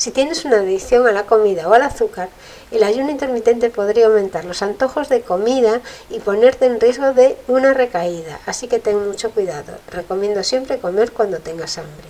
Si 0.01 0.10
tienes 0.10 0.46
una 0.46 0.62
adicción 0.62 1.05
a 1.05 1.12
la 1.12 1.27
comida 1.27 1.67
o 1.67 1.75
al 1.75 1.84
azúcar, 1.84 2.29
el 2.72 2.81
ayuno 2.81 3.12
intermitente 3.12 3.70
podría 3.70 4.08
aumentar 4.08 4.46
los 4.46 4.63
antojos 4.63 5.10
de 5.10 5.22
comida 5.22 5.79
y 6.10 6.20
ponerte 6.20 6.65
en 6.65 6.79
riesgo 6.79 7.13
de 7.13 7.38
una 7.48 7.75
recaída, 7.75 8.39
así 8.48 8.67
que 8.67 8.79
ten 8.79 9.08
mucho 9.08 9.29
cuidado. 9.29 9.77
Recomiendo 9.91 10.43
siempre 10.43 10.79
comer 10.79 11.12
cuando 11.12 11.38
tengas 11.38 11.77
hambre. 11.77 12.08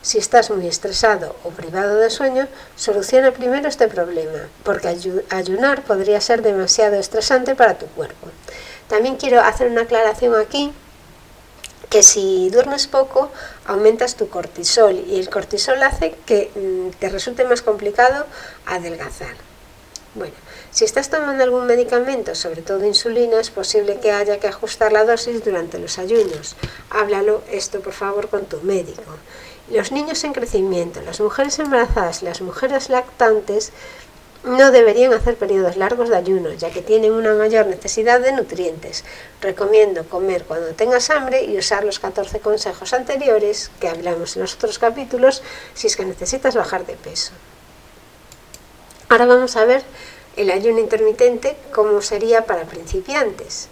Si 0.00 0.16
estás 0.16 0.48
muy 0.50 0.68
estresado 0.68 1.34
o 1.42 1.48
privado 1.48 1.96
de 1.96 2.08
sueño, 2.08 2.46
soluciona 2.76 3.32
primero 3.32 3.68
este 3.68 3.88
problema, 3.88 4.48
porque 4.62 4.96
ayunar 5.30 5.82
podría 5.82 6.20
ser 6.20 6.40
demasiado 6.40 6.94
estresante 6.94 7.56
para 7.56 7.76
tu 7.76 7.86
cuerpo. 7.86 8.28
También 8.86 9.16
quiero 9.16 9.40
hacer 9.40 9.68
una 9.72 9.80
aclaración 9.80 10.36
aquí 10.36 10.72
que 11.94 12.02
si 12.02 12.50
duermes 12.50 12.88
poco 12.88 13.30
aumentas 13.66 14.16
tu 14.16 14.28
cortisol 14.28 14.96
y 15.06 15.20
el 15.20 15.30
cortisol 15.30 15.80
hace 15.80 16.16
que 16.26 16.50
mm, 16.52 16.98
te 16.98 17.08
resulte 17.08 17.44
más 17.44 17.62
complicado 17.62 18.26
adelgazar. 18.66 19.36
Bueno, 20.16 20.34
si 20.72 20.84
estás 20.84 21.08
tomando 21.08 21.44
algún 21.44 21.66
medicamento, 21.66 22.34
sobre 22.34 22.62
todo 22.62 22.84
insulina, 22.84 23.38
es 23.38 23.50
posible 23.50 24.00
que 24.00 24.10
haya 24.10 24.40
que 24.40 24.48
ajustar 24.48 24.90
la 24.90 25.04
dosis 25.04 25.44
durante 25.44 25.78
los 25.78 26.00
ayunos. 26.00 26.56
Háblalo 26.90 27.44
esto 27.48 27.78
por 27.78 27.92
favor 27.92 28.28
con 28.28 28.46
tu 28.46 28.60
médico. 28.62 29.12
Los 29.70 29.92
niños 29.92 30.24
en 30.24 30.32
crecimiento, 30.32 31.00
las 31.00 31.20
mujeres 31.20 31.60
embarazadas, 31.60 32.24
las 32.24 32.40
mujeres 32.40 32.88
lactantes 32.88 33.70
no 34.44 34.70
deberían 34.70 35.12
hacer 35.12 35.36
periodos 35.36 35.76
largos 35.76 36.08
de 36.10 36.16
ayuno, 36.16 36.52
ya 36.52 36.70
que 36.70 36.82
tienen 36.82 37.12
una 37.12 37.34
mayor 37.34 37.66
necesidad 37.66 38.20
de 38.20 38.32
nutrientes. 38.32 39.04
Recomiendo 39.40 40.04
comer 40.04 40.44
cuando 40.44 40.74
tengas 40.74 41.10
hambre 41.10 41.44
y 41.44 41.58
usar 41.58 41.84
los 41.84 41.98
14 41.98 42.40
consejos 42.40 42.92
anteriores 42.92 43.70
que 43.80 43.88
hablamos 43.88 44.36
en 44.36 44.42
los 44.42 44.54
otros 44.54 44.78
capítulos 44.78 45.42
si 45.74 45.86
es 45.86 45.96
que 45.96 46.04
necesitas 46.04 46.54
bajar 46.54 46.86
de 46.86 46.94
peso. 46.94 47.32
Ahora 49.08 49.26
vamos 49.26 49.56
a 49.56 49.64
ver 49.64 49.82
el 50.36 50.50
ayuno 50.50 50.80
intermitente 50.80 51.56
cómo 51.72 52.02
sería 52.02 52.44
para 52.44 52.64
principiantes 52.64 53.68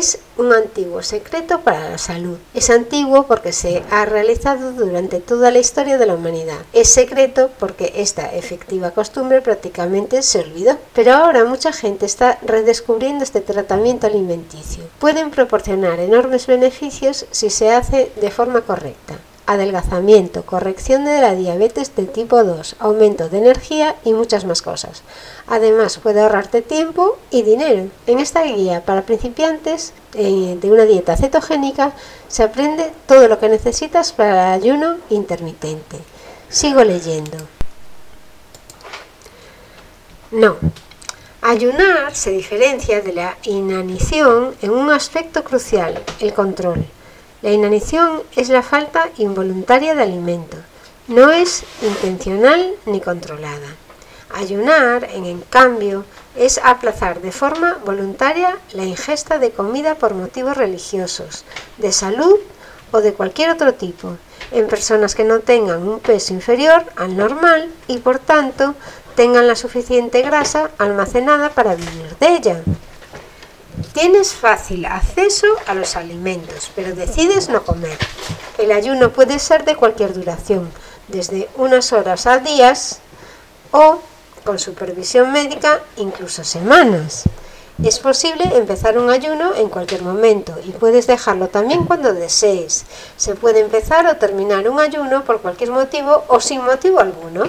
es 0.00 0.18
un 0.38 0.50
antiguo 0.54 1.02
secreto 1.02 1.60
para 1.60 1.90
la 1.90 1.98
salud. 1.98 2.38
Es 2.54 2.70
antiguo 2.70 3.26
porque 3.26 3.52
se 3.52 3.82
ha 3.90 4.06
realizado 4.06 4.72
durante 4.72 5.20
toda 5.20 5.50
la 5.50 5.58
historia 5.58 5.98
de 5.98 6.06
la 6.06 6.14
humanidad. 6.14 6.56
Es 6.72 6.88
secreto 6.88 7.50
porque 7.58 7.92
esta 7.96 8.34
efectiva 8.34 8.92
costumbre 8.92 9.42
prácticamente 9.42 10.22
se 10.22 10.40
olvidó. 10.40 10.78
Pero 10.94 11.12
ahora 11.12 11.44
mucha 11.44 11.72
gente 11.72 12.06
está 12.06 12.38
redescubriendo 12.40 13.24
este 13.24 13.42
tratamiento 13.42 14.06
alimenticio. 14.06 14.84
Pueden 14.98 15.30
proporcionar 15.30 16.00
enormes 16.00 16.46
beneficios 16.46 17.26
si 17.30 17.50
se 17.50 17.70
hace 17.70 18.10
de 18.18 18.30
forma 18.30 18.62
correcta 18.62 19.18
adelgazamiento, 19.50 20.46
corrección 20.46 21.04
de 21.04 21.20
la 21.20 21.34
diabetes 21.34 21.96
de 21.96 22.04
tipo 22.04 22.44
2, 22.44 22.76
aumento 22.78 23.28
de 23.28 23.38
energía 23.38 23.96
y 24.04 24.12
muchas 24.12 24.44
más 24.44 24.62
cosas. 24.62 25.02
Además 25.48 25.98
puede 25.98 26.20
ahorrarte 26.20 26.62
tiempo 26.62 27.18
y 27.32 27.42
dinero. 27.42 27.88
En 28.06 28.20
esta 28.20 28.44
guía 28.44 28.84
para 28.84 29.02
principiantes 29.02 29.92
eh, 30.14 30.56
de 30.60 30.70
una 30.70 30.84
dieta 30.84 31.16
cetogénica 31.16 31.92
se 32.28 32.44
aprende 32.44 32.92
todo 33.06 33.26
lo 33.26 33.40
que 33.40 33.48
necesitas 33.48 34.12
para 34.12 34.54
el 34.54 34.62
ayuno 34.62 34.98
intermitente. 35.10 35.98
Sigo 36.48 36.84
leyendo. 36.84 37.38
No. 40.30 40.58
Ayunar 41.42 42.14
se 42.14 42.30
diferencia 42.30 43.00
de 43.00 43.14
la 43.14 43.36
inanición 43.42 44.54
en 44.62 44.70
un 44.70 44.92
aspecto 44.92 45.42
crucial, 45.42 46.00
el 46.20 46.34
control. 46.34 46.86
La 47.42 47.52
inanición 47.52 48.22
es 48.36 48.50
la 48.50 48.62
falta 48.62 49.08
involuntaria 49.16 49.94
de 49.94 50.02
alimento, 50.02 50.58
no 51.08 51.30
es 51.30 51.64
intencional 51.80 52.74
ni 52.84 53.00
controlada. 53.00 53.76
Ayunar, 54.28 55.08
en, 55.10 55.40
cambio, 55.48 56.04
es 56.36 56.60
aplazar 56.62 57.22
de 57.22 57.32
forma 57.32 57.78
voluntaria 57.86 58.58
la 58.72 58.84
ingesta 58.84 59.38
de 59.38 59.52
comida 59.52 59.94
por 59.94 60.12
motivos 60.12 60.56
religiosos, 60.56 61.44
de 61.78 61.92
salud 61.92 62.36
o 62.92 63.00
de 63.00 63.14
cualquier 63.14 63.50
otro 63.50 63.72
tipo, 63.72 64.18
en 64.52 64.68
personas 64.68 65.14
que 65.14 65.24
no 65.24 65.40
tengan 65.40 65.88
un 65.88 65.98
peso 65.98 66.34
inferior 66.34 66.84
al 66.96 67.16
normal 67.16 67.70
y 67.88 67.98
por 67.98 68.18
tanto 68.18 68.74
tengan 69.16 69.48
la 69.48 69.56
suficiente 69.56 70.20
grasa 70.20 70.70
almacenada 70.76 71.48
para 71.50 71.74
vivir 71.74 72.16
de 72.20 72.28
ella. 72.28 72.62
Tienes 73.92 74.34
fácil 74.34 74.84
acceso 74.84 75.48
a 75.66 75.74
los 75.74 75.96
alimentos, 75.96 76.70
pero 76.76 76.94
decides 76.94 77.48
no 77.48 77.64
comer. 77.64 77.98
El 78.56 78.70
ayuno 78.70 79.10
puede 79.10 79.40
ser 79.40 79.64
de 79.64 79.74
cualquier 79.74 80.14
duración, 80.14 80.70
desde 81.08 81.48
unas 81.56 81.92
horas 81.92 82.26
a 82.28 82.38
días 82.38 83.00
o, 83.72 83.98
con 84.44 84.60
supervisión 84.60 85.32
médica, 85.32 85.80
incluso 85.96 86.44
semanas. 86.44 87.24
Es 87.82 87.98
posible 87.98 88.44
empezar 88.54 88.96
un 88.96 89.10
ayuno 89.10 89.56
en 89.56 89.68
cualquier 89.68 90.02
momento 90.02 90.54
y 90.64 90.70
puedes 90.70 91.08
dejarlo 91.08 91.48
también 91.48 91.84
cuando 91.84 92.14
desees. 92.14 92.84
Se 93.16 93.34
puede 93.34 93.58
empezar 93.58 94.06
o 94.06 94.18
terminar 94.18 94.68
un 94.68 94.78
ayuno 94.78 95.24
por 95.24 95.40
cualquier 95.40 95.72
motivo 95.72 96.24
o 96.28 96.40
sin 96.40 96.62
motivo 96.62 97.00
alguno. 97.00 97.48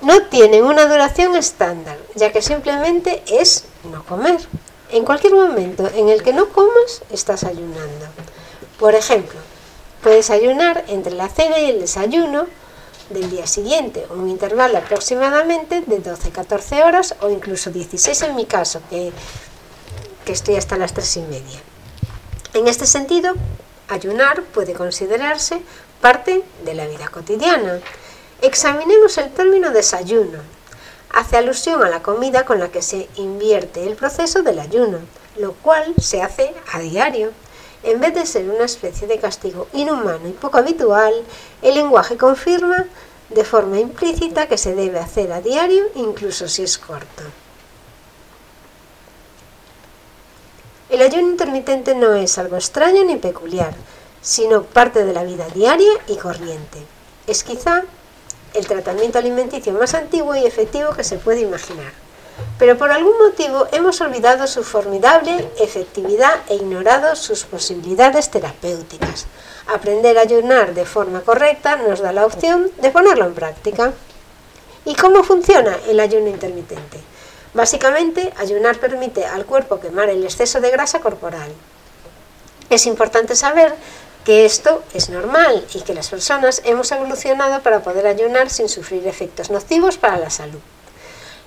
No 0.00 0.22
tienen 0.28 0.64
una 0.64 0.86
duración 0.86 1.36
estándar, 1.36 1.98
ya 2.14 2.32
que 2.32 2.40
simplemente 2.40 3.22
es 3.26 3.64
no 3.92 4.02
comer. 4.04 4.38
En 4.90 5.04
cualquier 5.04 5.34
momento 5.34 5.88
en 5.94 6.08
el 6.08 6.22
que 6.22 6.32
no 6.32 6.48
comas, 6.50 7.02
estás 7.10 7.42
ayunando. 7.42 8.06
Por 8.78 8.94
ejemplo, 8.94 9.38
puedes 10.02 10.30
ayunar 10.30 10.84
entre 10.88 11.12
la 11.12 11.28
cena 11.28 11.58
y 11.58 11.70
el 11.70 11.80
desayuno 11.80 12.46
del 13.10 13.30
día 13.30 13.46
siguiente, 13.46 14.06
un 14.10 14.28
intervalo 14.28 14.78
aproximadamente 14.78 15.80
de 15.80 16.02
12-14 16.02 16.84
horas 16.84 17.14
o 17.20 17.30
incluso 17.30 17.70
16 17.70 18.22
en 18.22 18.36
mi 18.36 18.46
caso, 18.46 18.80
que, 18.88 19.12
que 20.24 20.32
estoy 20.32 20.56
hasta 20.56 20.76
las 20.76 20.92
3 20.92 21.16
y 21.16 21.20
media. 21.22 21.60
En 22.54 22.68
este 22.68 22.86
sentido, 22.86 23.34
ayunar 23.88 24.42
puede 24.42 24.72
considerarse 24.72 25.60
parte 26.00 26.42
de 26.64 26.74
la 26.74 26.86
vida 26.86 27.08
cotidiana. 27.08 27.80
Examinemos 28.40 29.18
el 29.18 29.32
término 29.32 29.70
desayuno. 29.70 30.38
Hace 31.16 31.38
alusión 31.38 31.82
a 31.82 31.88
la 31.88 32.02
comida 32.02 32.44
con 32.44 32.58
la 32.58 32.68
que 32.68 32.82
se 32.82 33.08
invierte 33.16 33.86
el 33.86 33.96
proceso 33.96 34.42
del 34.42 34.58
ayuno, 34.58 34.98
lo 35.38 35.54
cual 35.54 35.94
se 35.98 36.20
hace 36.20 36.54
a 36.70 36.78
diario. 36.78 37.32
En 37.84 38.00
vez 38.00 38.12
de 38.12 38.26
ser 38.26 38.50
una 38.50 38.66
especie 38.66 39.08
de 39.08 39.18
castigo 39.18 39.66
inhumano 39.72 40.28
y 40.28 40.32
poco 40.32 40.58
habitual, 40.58 41.14
el 41.62 41.74
lenguaje 41.74 42.18
confirma 42.18 42.84
de 43.30 43.44
forma 43.44 43.80
implícita 43.80 44.46
que 44.46 44.58
se 44.58 44.74
debe 44.74 44.98
hacer 44.98 45.32
a 45.32 45.40
diario, 45.40 45.84
incluso 45.94 46.48
si 46.48 46.64
es 46.64 46.76
corto. 46.76 47.22
El 50.90 51.00
ayuno 51.00 51.30
intermitente 51.30 51.94
no 51.94 52.12
es 52.12 52.36
algo 52.36 52.56
extraño 52.56 53.04
ni 53.04 53.16
peculiar, 53.16 53.72
sino 54.20 54.64
parte 54.64 55.02
de 55.06 55.14
la 55.14 55.24
vida 55.24 55.46
diaria 55.54 55.92
y 56.08 56.16
corriente. 56.16 56.84
Es 57.26 57.42
quizá 57.42 57.84
el 58.56 58.66
tratamiento 58.66 59.18
alimenticio 59.18 59.72
más 59.72 59.94
antiguo 59.94 60.34
y 60.34 60.46
efectivo 60.46 60.92
que 60.92 61.04
se 61.04 61.18
puede 61.18 61.40
imaginar 61.40 61.92
pero 62.58 62.78
por 62.78 62.90
algún 62.90 63.18
motivo 63.18 63.66
hemos 63.72 64.00
olvidado 64.00 64.46
su 64.46 64.64
formidable 64.64 65.50
efectividad 65.58 66.40
e 66.48 66.54
ignorado 66.54 67.14
sus 67.16 67.44
posibilidades 67.44 68.30
terapéuticas. 68.30 69.26
Aprender 69.66 70.16
a 70.18 70.22
ayunar 70.22 70.74
de 70.74 70.84
forma 70.84 71.20
correcta 71.20 71.76
nos 71.76 72.00
da 72.00 72.12
la 72.12 72.24
opción 72.24 72.70
de 72.80 72.90
ponerlo 72.90 73.26
en 73.26 73.34
práctica. 73.34 73.92
¿Y 74.84 74.94
cómo 74.94 75.24
funciona 75.24 75.76
el 75.88 75.98
ayuno 76.00 76.28
intermitente? 76.28 77.00
Básicamente, 77.52 78.32
ayunar 78.36 78.78
permite 78.78 79.24
al 79.24 79.44
cuerpo 79.44 79.80
quemar 79.80 80.08
el 80.08 80.24
exceso 80.24 80.60
de 80.60 80.70
grasa 80.70 81.00
corporal. 81.00 81.50
Es 82.70 82.86
importante 82.86 83.34
saber 83.34 83.74
que 84.26 84.44
esto 84.44 84.82
es 84.92 85.08
normal 85.08 85.64
y 85.72 85.82
que 85.82 85.94
las 85.94 86.08
personas 86.08 86.60
hemos 86.64 86.90
evolucionado 86.90 87.62
para 87.62 87.84
poder 87.84 88.08
ayunar 88.08 88.50
sin 88.50 88.68
sufrir 88.68 89.06
efectos 89.06 89.50
nocivos 89.50 89.98
para 89.98 90.18
la 90.18 90.30
salud. 90.30 90.58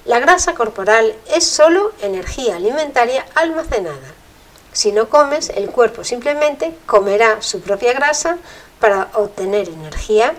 La 0.05 0.19
grasa 0.19 0.53
corporal 0.53 1.13
es 1.35 1.43
solo 1.43 1.91
energía 2.01 2.55
alimentaria 2.55 3.25
almacenada. 3.35 4.13
Si 4.71 4.93
no 4.93 5.09
comes, 5.09 5.49
el 5.49 5.69
cuerpo 5.69 6.05
simplemente 6.05 6.73
comerá 6.85 7.41
su 7.41 7.59
propia 7.59 7.91
grasa 7.91 8.37
para 8.79 9.09
obtener 9.13 9.67
energía. 9.67 10.33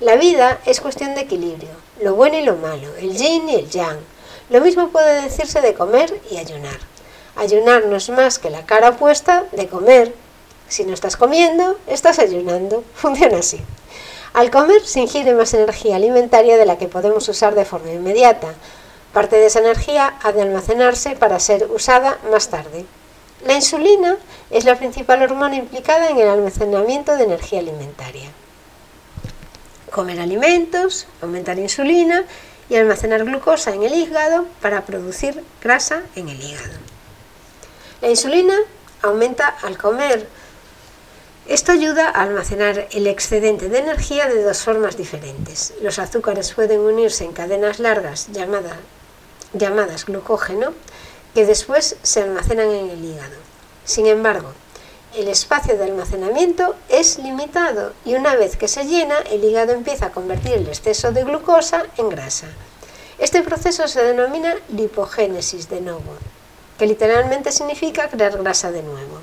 La 0.00 0.16
vida 0.16 0.58
es 0.66 0.82
cuestión 0.82 1.14
de 1.14 1.22
equilibrio, 1.22 1.70
lo 2.02 2.14
bueno 2.14 2.36
y 2.36 2.44
lo 2.44 2.56
malo, 2.56 2.94
el 2.96 3.16
yin 3.16 3.48
y 3.48 3.54
el 3.54 3.70
yang. 3.70 3.98
Lo 4.50 4.60
mismo 4.60 4.90
puede 4.90 5.22
decirse 5.22 5.62
de 5.62 5.72
comer 5.72 6.20
y 6.30 6.36
ayunar. 6.36 6.78
Ayunar 7.34 7.86
no 7.86 7.96
es 7.96 8.10
más 8.10 8.38
que 8.38 8.50
la 8.50 8.66
cara 8.66 8.90
opuesta 8.90 9.46
de 9.52 9.68
comer. 9.68 10.25
Si 10.68 10.84
no 10.84 10.94
estás 10.94 11.16
comiendo, 11.16 11.78
estás 11.86 12.18
ayunando. 12.18 12.84
Funciona 12.94 13.38
así. 13.38 13.60
Al 14.32 14.50
comer 14.50 14.84
se 14.84 15.00
ingiere 15.00 15.32
más 15.34 15.54
energía 15.54 15.96
alimentaria 15.96 16.56
de 16.56 16.66
la 16.66 16.78
que 16.78 16.88
podemos 16.88 17.28
usar 17.28 17.54
de 17.54 17.64
forma 17.64 17.92
inmediata. 17.92 18.54
Parte 19.12 19.36
de 19.36 19.46
esa 19.46 19.60
energía 19.60 20.14
ha 20.22 20.32
de 20.32 20.42
almacenarse 20.42 21.16
para 21.16 21.40
ser 21.40 21.68
usada 21.70 22.18
más 22.30 22.48
tarde. 22.48 22.84
La 23.44 23.54
insulina 23.54 24.18
es 24.50 24.64
la 24.64 24.76
principal 24.76 25.22
hormona 25.22 25.56
implicada 25.56 26.10
en 26.10 26.18
el 26.18 26.28
almacenamiento 26.28 27.16
de 27.16 27.24
energía 27.24 27.60
alimentaria. 27.60 28.28
Comer 29.90 30.20
alimentos, 30.20 31.06
aumentar 31.22 31.58
insulina 31.58 32.24
y 32.68 32.76
almacenar 32.76 33.24
glucosa 33.24 33.74
en 33.74 33.84
el 33.84 33.94
hígado 33.94 34.46
para 34.60 34.84
producir 34.84 35.42
grasa 35.62 36.02
en 36.14 36.28
el 36.28 36.42
hígado. 36.42 36.74
La 38.02 38.10
insulina 38.10 38.54
aumenta 39.02 39.48
al 39.62 39.78
comer 39.78 40.28
esto 41.48 41.70
ayuda 41.70 42.08
a 42.08 42.22
almacenar 42.22 42.88
el 42.90 43.06
excedente 43.06 43.68
de 43.68 43.78
energía 43.78 44.26
de 44.26 44.42
dos 44.42 44.62
formas 44.62 44.96
diferentes. 44.96 45.74
Los 45.80 46.00
azúcares 46.00 46.52
pueden 46.52 46.80
unirse 46.80 47.24
en 47.24 47.32
cadenas 47.32 47.78
largas 47.78 48.28
llamadas, 48.32 50.06
glucógeno 50.06 50.74
que 51.34 51.46
después 51.46 51.96
se 52.02 52.22
almacenan 52.22 52.70
en 52.70 52.90
el 52.90 53.04
hígado. 53.04 53.36
Sin 53.84 54.06
embargo, 54.06 54.52
el 55.14 55.28
espacio 55.28 55.78
de 55.78 55.84
almacenamiento 55.84 56.74
es 56.88 57.18
limitado 57.18 57.92
y 58.04 58.14
una 58.14 58.34
vez 58.34 58.56
que 58.56 58.66
se 58.66 58.84
llena, 58.84 59.18
el 59.30 59.44
hígado 59.44 59.72
empieza 59.72 60.06
a 60.06 60.12
convertir 60.12 60.54
el 60.54 60.66
exceso 60.66 61.12
de 61.12 61.22
glucosa 61.22 61.86
en 61.96 62.08
grasa. 62.08 62.48
Este 63.18 63.42
proceso 63.42 63.86
se 63.86 64.02
denomina 64.02 64.56
lipogénesis 64.68 65.68
de 65.68 65.80
nuevo, 65.80 66.16
que 66.76 66.86
literalmente 66.86 67.52
significa 67.52 68.08
crear 68.08 68.36
grasa 68.36 68.72
de 68.72 68.82
nuevo. 68.82 69.20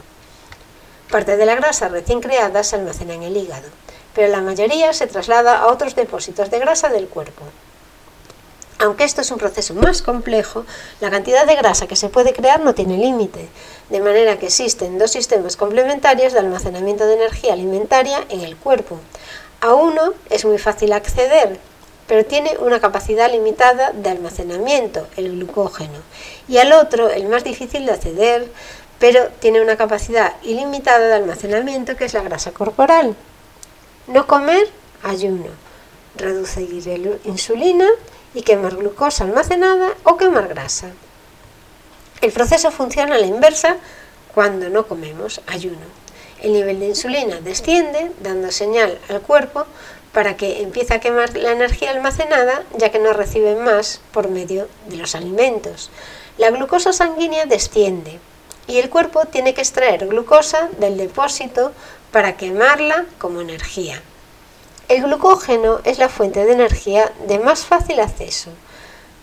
Parte 1.14 1.38
de 1.38 1.46
la 1.46 1.54
grasa 1.54 1.90
recién 1.90 2.22
creada 2.22 2.64
se 2.64 2.76
almacena 2.76 3.14
en 3.14 3.22
el 3.22 3.38
hígado, 3.38 3.68
pero 4.16 4.30
la 4.30 4.42
mayoría 4.42 4.92
se 4.94 5.06
traslada 5.06 5.60
a 5.60 5.68
otros 5.68 5.94
depósitos 5.94 6.50
de 6.50 6.58
grasa 6.58 6.90
del 6.90 7.08
cuerpo. 7.08 7.44
Aunque 8.80 9.04
esto 9.04 9.22
es 9.22 9.30
un 9.30 9.38
proceso 9.38 9.76
más 9.76 10.02
complejo, 10.02 10.66
la 11.02 11.12
cantidad 11.12 11.46
de 11.46 11.56
grasa 11.56 11.86
que 11.86 11.96
se 11.96 12.10
puede 12.10 12.34
crear 12.34 12.62
no 12.62 12.74
tiene 12.74 12.98
límite, 12.98 13.48
de 13.90 14.00
manera 14.00 14.40
que 14.40 14.48
existen 14.48 14.98
dos 14.98 15.12
sistemas 15.12 15.56
complementarios 15.56 16.34
de 16.34 16.40
almacenamiento 16.40 17.06
de 17.06 17.14
energía 17.14 17.54
alimentaria 17.54 18.26
en 18.30 18.42
el 18.42 18.58
cuerpo. 18.58 18.98
A 19.62 19.76
uno 19.76 20.16
es 20.32 20.46
muy 20.46 20.58
fácil 20.58 20.94
acceder, 20.94 21.60
pero 22.08 22.26
tiene 22.26 22.58
una 22.58 22.80
capacidad 22.80 23.32
limitada 23.32 23.92
de 23.92 24.10
almacenamiento, 24.10 25.08
el 25.16 25.32
glucógeno, 25.34 26.00
y 26.48 26.58
al 26.58 26.74
otro, 26.74 27.10
el 27.10 27.28
más 27.28 27.44
difícil 27.44 27.86
de 27.86 27.92
acceder, 27.92 28.52
pero 29.00 29.28
tiene 29.40 29.62
una 29.62 29.78
capacidad 29.78 30.36
ilimitada 30.44 31.08
de 31.08 31.16
almacenamiento 31.16 31.96
que 31.96 32.06
es 32.06 32.14
la 32.14 32.22
grasa 32.22 32.52
corporal. 32.52 33.16
No 34.08 34.28
comer, 34.28 34.70
ayuno. 35.04 35.50
Reducir 36.16 36.86
la 36.86 37.18
insulina 37.26 37.88
y 38.34 38.44
quemar 38.44 38.76
glucosa 38.76 39.24
almacenada 39.24 39.94
o 40.04 40.18
quemar 40.18 40.48
grasa. 40.48 40.92
El 42.22 42.32
proceso 42.32 42.72
funciona 42.72 43.16
a 43.16 43.20
la 43.20 43.28
inversa 43.28 43.78
cuando 44.34 44.70
no 44.70 44.88
comemos, 44.88 45.42
ayuno. 45.48 45.86
El 46.42 46.54
nivel 46.54 46.80
de 46.80 46.88
insulina 46.88 47.40
desciende, 47.40 48.12
dando 48.22 48.52
señal 48.52 49.00
al 49.10 49.22
cuerpo 49.22 49.66
para 50.12 50.38
que 50.38 50.62
empiece 50.62 50.94
a 50.94 51.00
quemar 51.00 51.36
la 51.36 51.52
energía 51.52 51.92
almacenada, 51.92 52.64
ya 52.78 52.92
que 52.92 53.00
no 53.00 53.14
recibe 53.14 53.56
más 53.56 54.02
por 54.12 54.30
medio 54.30 54.68
de 54.88 54.98
los 54.98 55.16
alimentos. 55.16 55.90
La 56.38 56.52
glucosa 56.52 56.94
sanguínea 56.94 57.46
desciende, 57.46 58.20
y 58.68 58.78
el 58.78 58.90
cuerpo 58.90 59.26
tiene 59.26 59.54
que 59.54 59.62
extraer 59.62 60.08
glucosa 60.08 60.70
del 60.80 60.98
depósito 60.98 61.72
para 62.12 62.38
quemarla 62.38 63.06
como 63.18 63.42
energía. 63.42 64.02
El 64.90 65.04
glucógeno 65.04 65.80
es 65.84 65.98
la 65.98 66.10
fuente 66.10 66.46
de 66.46 66.54
energía 66.54 67.12
de 67.28 67.40
más 67.40 67.66
fácil 67.66 68.00
acceso. 68.00 68.52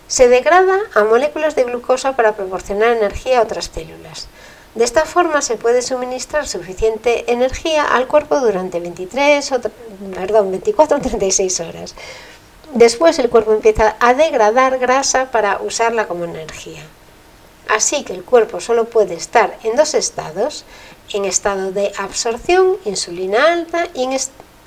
Se 0.09 0.29
degrada 0.29 0.79
a 0.95 1.05
moléculas 1.05 1.55
de 1.55 1.65
glucosa 1.65 2.17
para 2.17 2.35
proporcionar 2.35 2.97
energía 2.97 3.39
a 3.39 3.43
otras 3.43 3.71
células. 3.73 4.29
De 4.75 4.85
esta 4.85 5.05
forma 5.05 5.43
se 5.43 5.57
puede 5.57 5.83
suministrar 5.83 6.47
suficiente 6.47 7.31
energía 7.33 7.85
al 7.85 8.07
cuerpo 8.07 8.41
durante 8.41 8.81
23 8.81 9.53
perdón, 10.15 10.51
24 10.51 10.97
o 10.97 11.01
36 11.01 11.61
horas. 11.61 11.95
Después 12.73 13.19
el 13.19 13.31
cuerpo 13.31 13.53
empieza 13.53 13.97
a 13.99 14.15
degradar 14.15 14.79
grasa 14.79 15.31
para 15.31 15.61
usarla 15.61 16.07
como 16.07 16.25
energía. 16.25 16.83
Así 17.71 18.03
que 18.03 18.13
el 18.13 18.25
cuerpo 18.25 18.59
solo 18.59 18.87
puede 18.87 19.15
estar 19.15 19.57
en 19.63 19.77
dos 19.77 19.95
estados, 19.95 20.65
en 21.13 21.25
estado 21.25 21.71
de 21.71 21.93
absorción, 21.97 22.77
insulina 22.85 23.53
alta, 23.53 23.87
y 23.95 24.09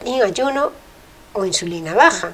en, 0.06 0.22
ayuno 0.24 0.72
o 1.34 1.44
insulina 1.44 1.94
baja. 1.94 2.32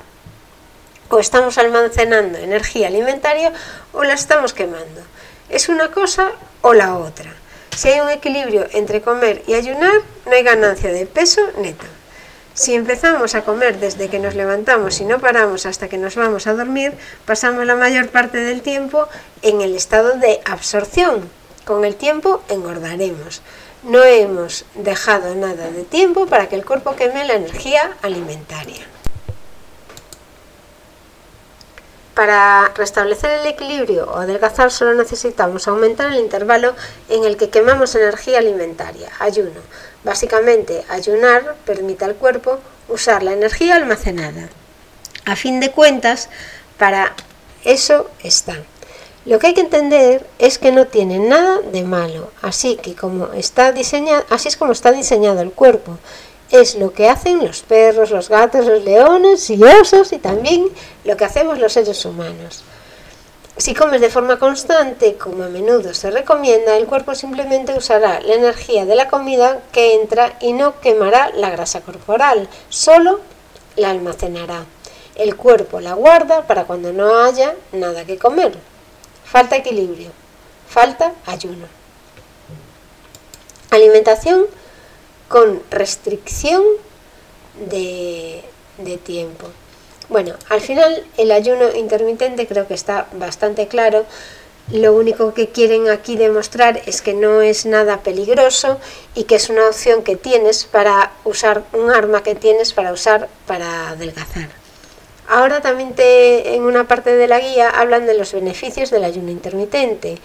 O 1.10 1.18
estamos 1.18 1.58
almacenando 1.58 2.38
energía 2.38 2.88
alimentaria 2.88 3.52
o 3.94 4.04
la 4.04 4.14
estamos 4.14 4.54
quemando. 4.54 5.02
Es 5.50 5.70
una 5.70 5.90
cosa 5.90 6.34
o 6.62 6.76
la 6.76 6.98
otra. 6.98 7.34
Si 7.76 7.90
hay 7.90 8.02
un 8.02 8.12
equilibrio 8.12 8.68
entre 8.72 9.02
comer 9.02 9.44
y 9.48 9.56
ayunar, 9.56 10.04
no 10.28 10.32
hay 10.32 10.44
ganancia 10.44 10.92
de 10.92 11.08
peso 11.08 11.42
neta. 11.58 11.88
Si 12.60 12.76
empezamos 12.76 13.36
a 13.36 13.44
comer 13.44 13.80
desde 13.80 14.10
que 14.10 14.20
nos 14.20 14.36
levantamos 14.36 15.00
y 15.00 15.06
no 15.06 15.20
paramos 15.20 15.66
hasta 15.66 15.88
que 15.88 15.98
nos 15.98 16.18
vamos 16.18 16.46
a 16.46 16.54
dormir, 16.54 16.92
pasamos 17.26 17.66
la 17.66 17.78
mayor 17.78 18.10
parte 18.10 18.38
del 18.38 18.62
tiempo 18.62 19.08
en 19.42 19.62
el 19.62 19.78
estado 19.78 20.18
de 20.18 20.42
absorción. 20.44 21.30
Con 21.64 21.86
el 21.86 21.96
tiempo 21.96 22.42
engordaremos. 22.50 23.42
No 23.84 24.04
hemos 24.04 24.66
dejado 24.76 25.36
nada 25.36 25.72
de 25.72 25.84
tiempo 25.84 26.26
para 26.26 26.50
que 26.50 26.58
el 26.58 26.66
cuerpo 26.66 26.98
queme 26.98 27.24
la 27.24 27.36
energía 27.36 27.92
alimentaria. 28.02 28.86
Para 32.20 32.74
restablecer 32.76 33.32
el 33.32 33.48
equilibrio 33.48 34.12
o 34.12 34.18
adelgazar 34.18 34.72
solo 34.72 34.94
necesitamos 34.94 35.70
aumentar 35.70 36.12
el 36.12 36.20
intervalo 36.20 36.76
en 37.08 37.24
el 37.24 37.38
que 37.38 37.50
quemamos 37.50 37.96
energía 37.96 38.40
alimentaria, 38.40 39.10
ayuno. 39.20 39.62
Básicamente, 40.04 40.84
ayunar 40.90 41.56
permite 41.64 42.04
al 42.04 42.16
cuerpo 42.16 42.60
usar 42.90 43.24
la 43.24 43.32
energía 43.32 43.78
almacenada. 43.78 44.50
A 45.24 45.38
fin 45.38 45.62
de 45.62 45.72
cuentas, 45.72 46.28
para 46.78 47.14
eso 47.64 48.10
está. 48.22 48.58
Lo 49.24 49.40
que 49.40 49.48
hay 49.48 49.54
que 49.54 49.62
entender 49.62 50.28
es 50.40 50.58
que 50.58 50.74
no 50.74 50.88
tiene 50.88 51.20
nada 51.20 51.60
de 51.72 51.84
malo, 51.84 52.32
así 52.42 52.76
que 52.76 52.96
como 52.96 53.32
está 53.32 53.72
diseñado, 53.72 54.26
así 54.30 54.50
es 54.50 54.58
como 54.58 54.74
está 54.74 54.92
diseñado 54.92 55.40
el 55.40 55.54
cuerpo 55.54 55.98
es 56.52 56.76
lo 56.76 56.92
que 56.92 57.10
hacen 57.10 57.46
los 57.46 57.62
perros, 57.62 58.12
los 58.12 58.30
gatos, 58.30 58.66
los 58.66 58.84
leones 58.84 59.50
y 59.50 59.64
osos 59.64 60.12
y 60.14 60.18
también 60.18 60.68
lo 61.06 61.16
que 61.16 61.26
hacemos 61.26 61.60
los 61.60 61.74
seres 61.74 62.04
humanos. 62.06 62.64
Si 63.58 63.74
comes 63.74 64.00
de 64.00 64.10
forma 64.10 64.40
constante, 64.40 65.16
como 65.18 65.44
a 65.44 65.50
menudo 65.50 65.94
se 65.94 66.12
recomienda, 66.12 66.78
el 66.78 66.86
cuerpo 66.86 67.14
simplemente 67.14 67.74
usará 67.78 68.22
la 68.22 68.36
energía 68.36 68.86
de 68.86 68.96
la 68.96 69.10
comida 69.10 69.60
que 69.74 69.96
entra 69.96 70.38
y 70.40 70.54
no 70.54 70.80
quemará 70.80 71.32
la 71.36 71.50
grasa 71.50 71.82
corporal, 71.82 72.48
solo 72.70 73.20
la 73.76 73.90
almacenará. 73.90 74.66
El 75.16 75.36
cuerpo 75.36 75.82
la 75.82 75.94
guarda 75.94 76.48
para 76.48 76.64
cuando 76.64 76.94
no 76.94 77.22
haya 77.22 77.54
nada 77.74 78.06
que 78.06 78.18
comer. 78.18 78.54
Falta 79.26 79.58
equilibrio, 79.58 80.12
falta 80.70 81.12
ayuno. 81.26 81.68
Alimentación 83.72 84.46
con 85.30 85.62
restricción 85.70 86.64
de, 87.70 88.44
tiempo. 89.04 89.48
Bueno, 90.10 90.34
al 90.50 90.62
final 90.62 91.06
el 91.18 91.32
ayuno 91.32 91.74
intermitente 91.76 92.48
creo 92.48 92.68
que 92.68 92.74
está 92.74 93.08
bastante 93.14 93.68
claro. 93.68 94.06
Lo 94.72 94.94
único 94.94 95.34
que 95.34 95.50
quieren 95.50 95.90
aquí 95.90 96.16
demostrar 96.16 96.82
es 96.86 97.02
que 97.02 97.14
no 97.14 97.42
es 97.42 97.66
nada 97.66 98.02
peligroso 98.02 98.80
y 99.16 99.24
que 99.24 99.36
es 99.36 99.50
una 99.50 99.68
opción 99.68 100.04
que 100.04 100.16
tienes 100.16 100.66
para 100.66 101.12
usar 101.24 101.64
un 101.74 101.92
arma 101.92 102.24
que 102.24 102.36
tienes 102.36 102.74
para 102.74 102.92
usar 102.92 103.30
para 103.46 103.90
adelgazar. 103.90 104.50
Ahora 105.28 105.62
también 105.62 105.94
te, 105.94 106.56
en 106.56 106.64
una 106.64 106.88
parte 106.88 107.16
de 107.16 107.28
la 107.28 107.40
guía 107.40 107.70
hablan 107.70 108.08
de 108.08 108.16
los 108.16 108.34
beneficios 108.34 108.90
del 108.90 109.04
ayuno 109.04 109.30
intermitente. 109.30 110.18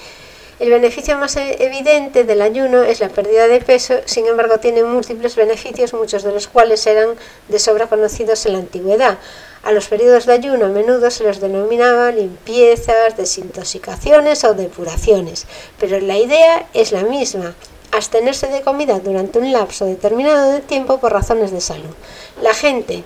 El 0.61 0.71
beneficio 0.71 1.19
más 1.19 1.37
e-, 1.37 1.65
evidente 1.65 2.23
del 2.23 2.41
ayuno 2.41 2.85
es 2.85 3.01
la 3.01 3.09
pérdida 3.09 3.49
de 3.49 3.61
peso, 3.61 3.95
sin 4.05 4.27
embargo 4.27 4.59
tiene 4.59 4.85
múltiples 4.85 5.35
beneficios, 5.35 5.93
muchos 5.95 6.23
de 6.23 6.31
los 6.31 6.47
cuales 6.47 6.87
eran 6.87 7.17
de 7.49 7.59
sobra 7.59 7.89
conocidos 7.89 8.47
en 8.47 8.53
la 8.53 8.59
antigüedad. 8.61 9.19
A 9.65 9.73
los 9.73 9.89
periodos 9.89 10.27
de 10.27 10.35
ayuno 10.35 10.67
a 10.67 10.69
menudo 10.69 11.11
se 11.11 11.25
los 11.25 11.41
denominaba 11.41 12.13
limpiezas, 12.13 13.17
desintoxicaciones 13.17 14.45
o 14.45 14.55
depuraciones, 14.55 15.47
pero 15.81 15.99
la 15.99 16.19
idea 16.19 16.69
es 16.73 16.93
la 16.93 17.03
misma, 17.03 17.55
abstenerse 17.91 18.47
de 18.47 18.63
comida 18.63 19.01
durante 19.01 19.39
un 19.39 19.53
lapso 19.53 19.87
determinado 19.87 20.53
de 20.53 20.61
tiempo 20.61 20.99
por 20.99 21.13
razones 21.13 21.51
de 21.51 21.61
salud. 21.61 21.95
La 22.43 22.55
gente 22.55 23.03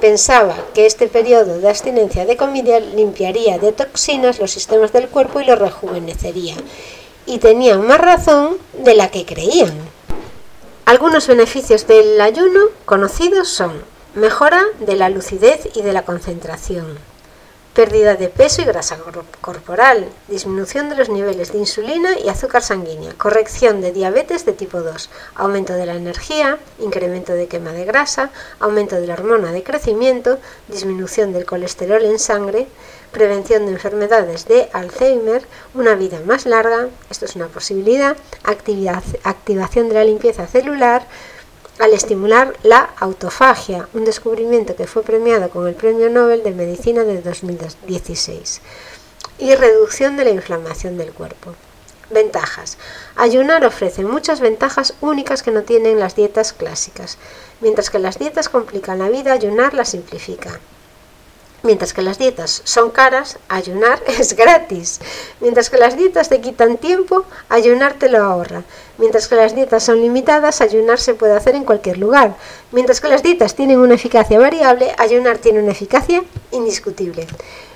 Pensaba 0.00 0.54
que 0.74 0.86
este 0.86 1.08
periodo 1.08 1.58
de 1.58 1.68
abstinencia 1.68 2.24
de 2.24 2.36
comida 2.36 2.78
limpiaría 2.78 3.58
de 3.58 3.72
toxinas 3.72 4.38
los 4.38 4.52
sistemas 4.52 4.92
del 4.92 5.08
cuerpo 5.08 5.40
y 5.40 5.44
los 5.44 5.58
rejuvenecería. 5.58 6.54
Y 7.26 7.38
tenían 7.38 7.84
más 7.84 8.00
razón 8.00 8.58
de 8.74 8.94
la 8.94 9.10
que 9.10 9.26
creían. 9.26 9.72
Algunos 10.84 11.26
beneficios 11.26 11.86
del 11.88 12.20
ayuno 12.20 12.60
conocidos 12.84 13.48
son 13.48 13.82
mejora 14.14 14.62
de 14.78 14.94
la 14.94 15.08
lucidez 15.08 15.68
y 15.74 15.82
de 15.82 15.92
la 15.92 16.04
concentración, 16.04 16.96
pérdida 17.78 18.16
de 18.16 18.28
peso 18.28 18.60
y 18.60 18.64
grasa 18.64 18.98
corporal, 19.40 20.08
disminución 20.26 20.88
de 20.88 20.96
los 20.96 21.08
niveles 21.08 21.52
de 21.52 21.58
insulina 21.58 22.18
y 22.18 22.28
azúcar 22.28 22.60
sanguínea, 22.60 23.12
corrección 23.16 23.80
de 23.80 23.92
diabetes 23.92 24.44
de 24.44 24.52
tipo 24.52 24.82
2, 24.82 25.08
aumento 25.36 25.74
de 25.74 25.86
la 25.86 25.94
energía, 25.94 26.58
incremento 26.80 27.34
de 27.34 27.46
quema 27.46 27.70
de 27.70 27.84
grasa, 27.84 28.30
aumento 28.58 28.96
de 28.96 29.06
la 29.06 29.14
hormona 29.14 29.52
de 29.52 29.62
crecimiento, 29.62 30.40
disminución 30.66 31.32
del 31.32 31.46
colesterol 31.46 32.04
en 32.04 32.18
sangre, 32.18 32.66
prevención 33.12 33.66
de 33.66 33.70
enfermedades 33.74 34.46
de 34.46 34.68
Alzheimer, 34.72 35.46
una 35.72 35.94
vida 35.94 36.18
más 36.26 36.46
larga, 36.46 36.88
esto 37.10 37.26
es 37.26 37.36
una 37.36 37.46
posibilidad, 37.46 38.16
activación 38.42 39.88
de 39.88 39.94
la 39.94 40.02
limpieza 40.02 40.48
celular, 40.48 41.06
al 41.78 41.92
estimular 41.92 42.54
la 42.62 42.90
autofagia, 42.98 43.88
un 43.94 44.04
descubrimiento 44.04 44.74
que 44.74 44.86
fue 44.86 45.02
premiado 45.02 45.48
con 45.50 45.68
el 45.68 45.74
Premio 45.74 46.10
Nobel 46.10 46.42
de 46.42 46.50
Medicina 46.50 47.04
de 47.04 47.22
2016, 47.22 48.60
y 49.38 49.54
reducción 49.54 50.16
de 50.16 50.24
la 50.24 50.30
inflamación 50.30 50.98
del 50.98 51.12
cuerpo. 51.12 51.54
Ventajas. 52.10 52.78
Ayunar 53.16 53.64
ofrece 53.66 54.02
muchas 54.02 54.40
ventajas 54.40 54.94
únicas 55.00 55.42
que 55.42 55.50
no 55.50 55.62
tienen 55.62 56.00
las 56.00 56.16
dietas 56.16 56.52
clásicas. 56.52 57.18
Mientras 57.60 57.90
que 57.90 57.98
las 57.98 58.18
dietas 58.18 58.48
complican 58.48 58.98
la 58.98 59.10
vida, 59.10 59.32
ayunar 59.32 59.74
la 59.74 59.84
simplifica. 59.84 60.58
Mientras 61.62 61.92
que 61.92 62.02
las 62.02 62.18
dietas 62.18 62.62
son 62.64 62.90
caras, 62.90 63.38
ayunar 63.48 64.02
es 64.06 64.34
gratis. 64.34 65.00
Mientras 65.40 65.70
que 65.70 65.76
las 65.76 65.96
dietas 65.96 66.28
te 66.28 66.40
quitan 66.40 66.78
tiempo, 66.78 67.24
ayunar 67.48 67.94
te 67.94 68.08
lo 68.08 68.22
ahorra. 68.22 68.62
Mientras 68.98 69.28
que 69.28 69.36
las 69.36 69.54
dietas 69.54 69.84
son 69.84 70.00
limitadas, 70.00 70.60
ayunar 70.60 70.98
se 70.98 71.14
puede 71.14 71.34
hacer 71.34 71.54
en 71.54 71.64
cualquier 71.64 71.98
lugar. 71.98 72.36
Mientras 72.72 73.00
que 73.00 73.08
las 73.08 73.22
dietas 73.22 73.54
tienen 73.54 73.78
una 73.78 73.94
eficacia 73.94 74.38
variable, 74.38 74.92
ayunar 74.98 75.38
tiene 75.38 75.60
una 75.60 75.70
eficacia 75.70 76.24
indiscutible. 76.50 77.26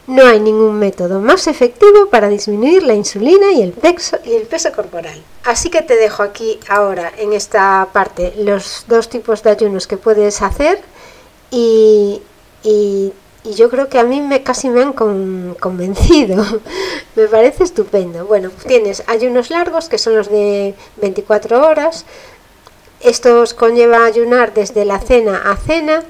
No 0.09 0.27
hay 0.27 0.41
ningún 0.41 0.81
método 0.81 1.21
más 1.21 1.47
efectivo 1.47 2.07
para 2.11 2.29
disminuir 2.29 2.83
la 2.83 2.95
insulina 2.95 3.53
y 3.53 3.63
el 3.63 3.73
peso, 3.73 4.19
corporal. 4.75 5.23
Así 5.45 5.71
que 5.71 5.83
te 5.83 5.95
dejo 5.95 6.25
aquí 6.25 6.59
ahora 6.69 7.13
en 7.17 7.33
esta 7.33 7.89
parte 7.93 8.35
los 8.37 8.85
dos 8.89 9.09
tipos 9.09 9.45
de 9.45 9.51
ayunos 9.51 9.87
que 9.87 9.97
puedes 9.97 10.43
hacer 10.43 10.81
y, 11.53 12.21
y 12.65 13.13
y 13.45 13.55
yo 13.55 13.69
creo 13.71 13.89
que 13.89 13.99
a 13.99 14.05
mí 14.05 14.21
me 14.21 14.43
casi 14.43 14.69
me 14.69 14.83
han 14.83 14.93
convencido. 14.93 16.45
me 17.17 17.27
parece 17.27 17.65
estupendo. 17.65 18.27
Bueno, 18.27 18.51
tienes 18.67 19.03
ayunos 19.07 19.51
largos 19.51 19.89
que 19.89 19.99
son 19.99 20.17
los 20.17 20.31
de 20.31 20.75
24 21.01 21.67
horas. 21.67 22.05
Estos 23.01 23.53
conlleva 23.55 24.05
ayunar 24.05 24.55
desde 24.55 24.85
la 24.85 25.01
cena 25.01 25.43
a 25.51 25.57
cena. 25.57 26.05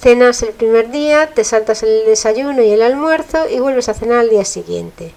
Cenas 0.00 0.42
el 0.42 0.52
primer 0.52 0.90
día, 0.90 1.30
te 1.32 1.44
saltas 1.44 1.82
el 1.82 2.06
desayuno 2.06 2.62
y 2.62 2.70
el 2.72 2.82
almuerzo 2.82 3.48
y 3.48 3.60
vuelves 3.60 3.88
a 3.88 3.94
cenar 3.94 4.20
al 4.20 4.30
día 4.30 4.44
siguiente. 4.44 5.12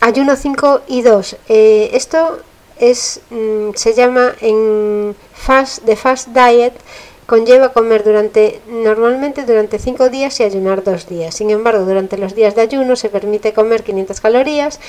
Ayuno 0.00 0.34
5 0.34 0.80
y 0.88 1.02
2. 1.02 1.36
Eh, 1.48 1.90
esto 1.92 2.40
es, 2.78 3.20
mm, 3.30 3.70
se 3.74 3.94
llama 3.94 4.32
en 4.40 5.14
fast, 5.34 5.84
de 5.84 5.94
fast 5.94 6.28
diet 6.28 6.72
conlleva 7.30 7.68
comer 7.68 8.02
durante 8.02 8.60
normalmente 8.66 9.44
durante 9.44 9.78
5 9.78 10.08
días 10.08 10.40
y 10.40 10.42
ayunar 10.42 10.82
2 10.82 11.06
días. 11.06 11.32
Sin 11.32 11.50
embargo, 11.50 11.84
durante 11.84 12.18
los 12.18 12.34
días 12.34 12.56
de 12.56 12.62
ayuno 12.62 12.96
se 12.96 13.08
permite 13.08 13.52
comer 13.52 13.84
500 13.84 14.20
calorías 14.20 14.80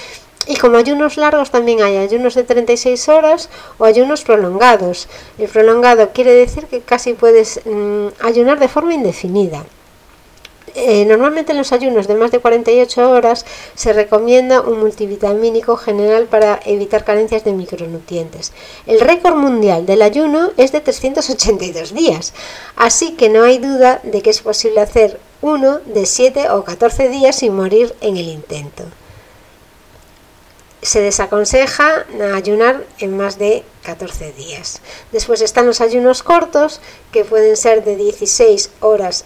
y 0.47 0.55
como 0.55 0.77
ayunos 0.77 1.17
largos 1.17 1.51
también 1.51 1.83
hay 1.83 1.97
ayunos 1.97 2.33
de 2.33 2.43
36 2.43 3.09
horas 3.09 3.49
o 3.77 3.85
ayunos 3.85 4.23
prolongados. 4.23 5.07
El 5.37 5.49
prolongado 5.49 6.09
quiere 6.13 6.33
decir 6.33 6.65
que 6.65 6.81
casi 6.81 7.13
puedes 7.13 7.61
mm, 7.63 8.07
ayunar 8.21 8.59
de 8.59 8.67
forma 8.67 8.95
indefinida. 8.95 9.63
Eh, 10.75 11.05
normalmente 11.05 11.51
en 11.51 11.57
los 11.57 11.73
ayunos 11.73 12.07
de 12.07 12.15
más 12.15 12.31
de 12.31 12.39
48 12.39 13.11
horas 13.11 13.45
se 13.75 13.91
recomienda 13.91 14.61
un 14.61 14.79
multivitamínico 14.79 15.75
general 15.75 16.27
para 16.27 16.59
evitar 16.65 17.03
carencias 17.03 17.43
de 17.43 17.51
micronutrientes. 17.51 18.53
El 18.87 19.01
récord 19.01 19.35
mundial 19.35 19.85
del 19.85 20.01
ayuno 20.01 20.51
es 20.57 20.71
de 20.71 20.79
382 20.79 21.93
días, 21.93 22.33
así 22.75 23.13
que 23.13 23.29
no 23.29 23.43
hay 23.43 23.57
duda 23.57 23.99
de 24.03 24.21
que 24.21 24.29
es 24.29 24.41
posible 24.41 24.79
hacer 24.79 25.19
uno 25.41 25.79
de 25.79 26.05
7 26.05 26.49
o 26.51 26.63
14 26.63 27.09
días 27.09 27.35
sin 27.35 27.53
morir 27.53 27.93
en 27.99 28.15
el 28.15 28.29
intento. 28.29 28.83
Se 30.81 31.01
desaconseja 31.01 32.05
ayunar 32.33 32.83
en 32.99 33.15
más 33.15 33.37
de 33.37 33.63
14 33.83 34.31
días. 34.33 34.81
Después 35.11 35.41
están 35.41 35.67
los 35.67 35.81
ayunos 35.81 36.23
cortos, 36.23 36.81
que 37.11 37.23
pueden 37.23 37.55
ser 37.55 37.83
de 37.83 37.95
16 37.95 38.71
horas 38.79 39.25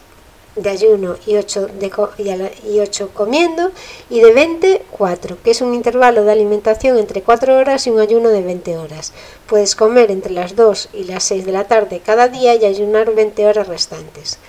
de 0.55 0.69
ayuno 0.69 1.17
y 1.25 1.35
8, 1.35 1.67
de, 1.79 2.51
y 2.67 2.79
8 2.79 3.11
comiendo, 3.13 3.71
y 4.09 4.21
de 4.21 4.31
20, 4.31 4.83
4, 4.91 5.37
que 5.43 5.51
es 5.51 5.61
un 5.61 5.73
intervalo 5.73 6.23
de 6.23 6.31
alimentación 6.31 6.97
entre 6.97 7.21
4 7.21 7.57
horas 7.57 7.87
y 7.87 7.89
un 7.89 7.99
ayuno 7.99 8.29
de 8.29 8.41
20 8.41 8.77
horas. 8.77 9.13
Puedes 9.47 9.75
comer 9.75 10.11
entre 10.11 10.31
las 10.31 10.55
2 10.55 10.89
y 10.93 11.03
las 11.05 11.23
6 11.23 11.45
de 11.45 11.51
la 11.51 11.65
tarde 11.65 12.01
cada 12.05 12.27
día 12.27 12.55
y 12.55 12.65
ayunar 12.65 13.13
20 13.13 13.45
horas 13.45 13.67
restantes. 13.67 14.39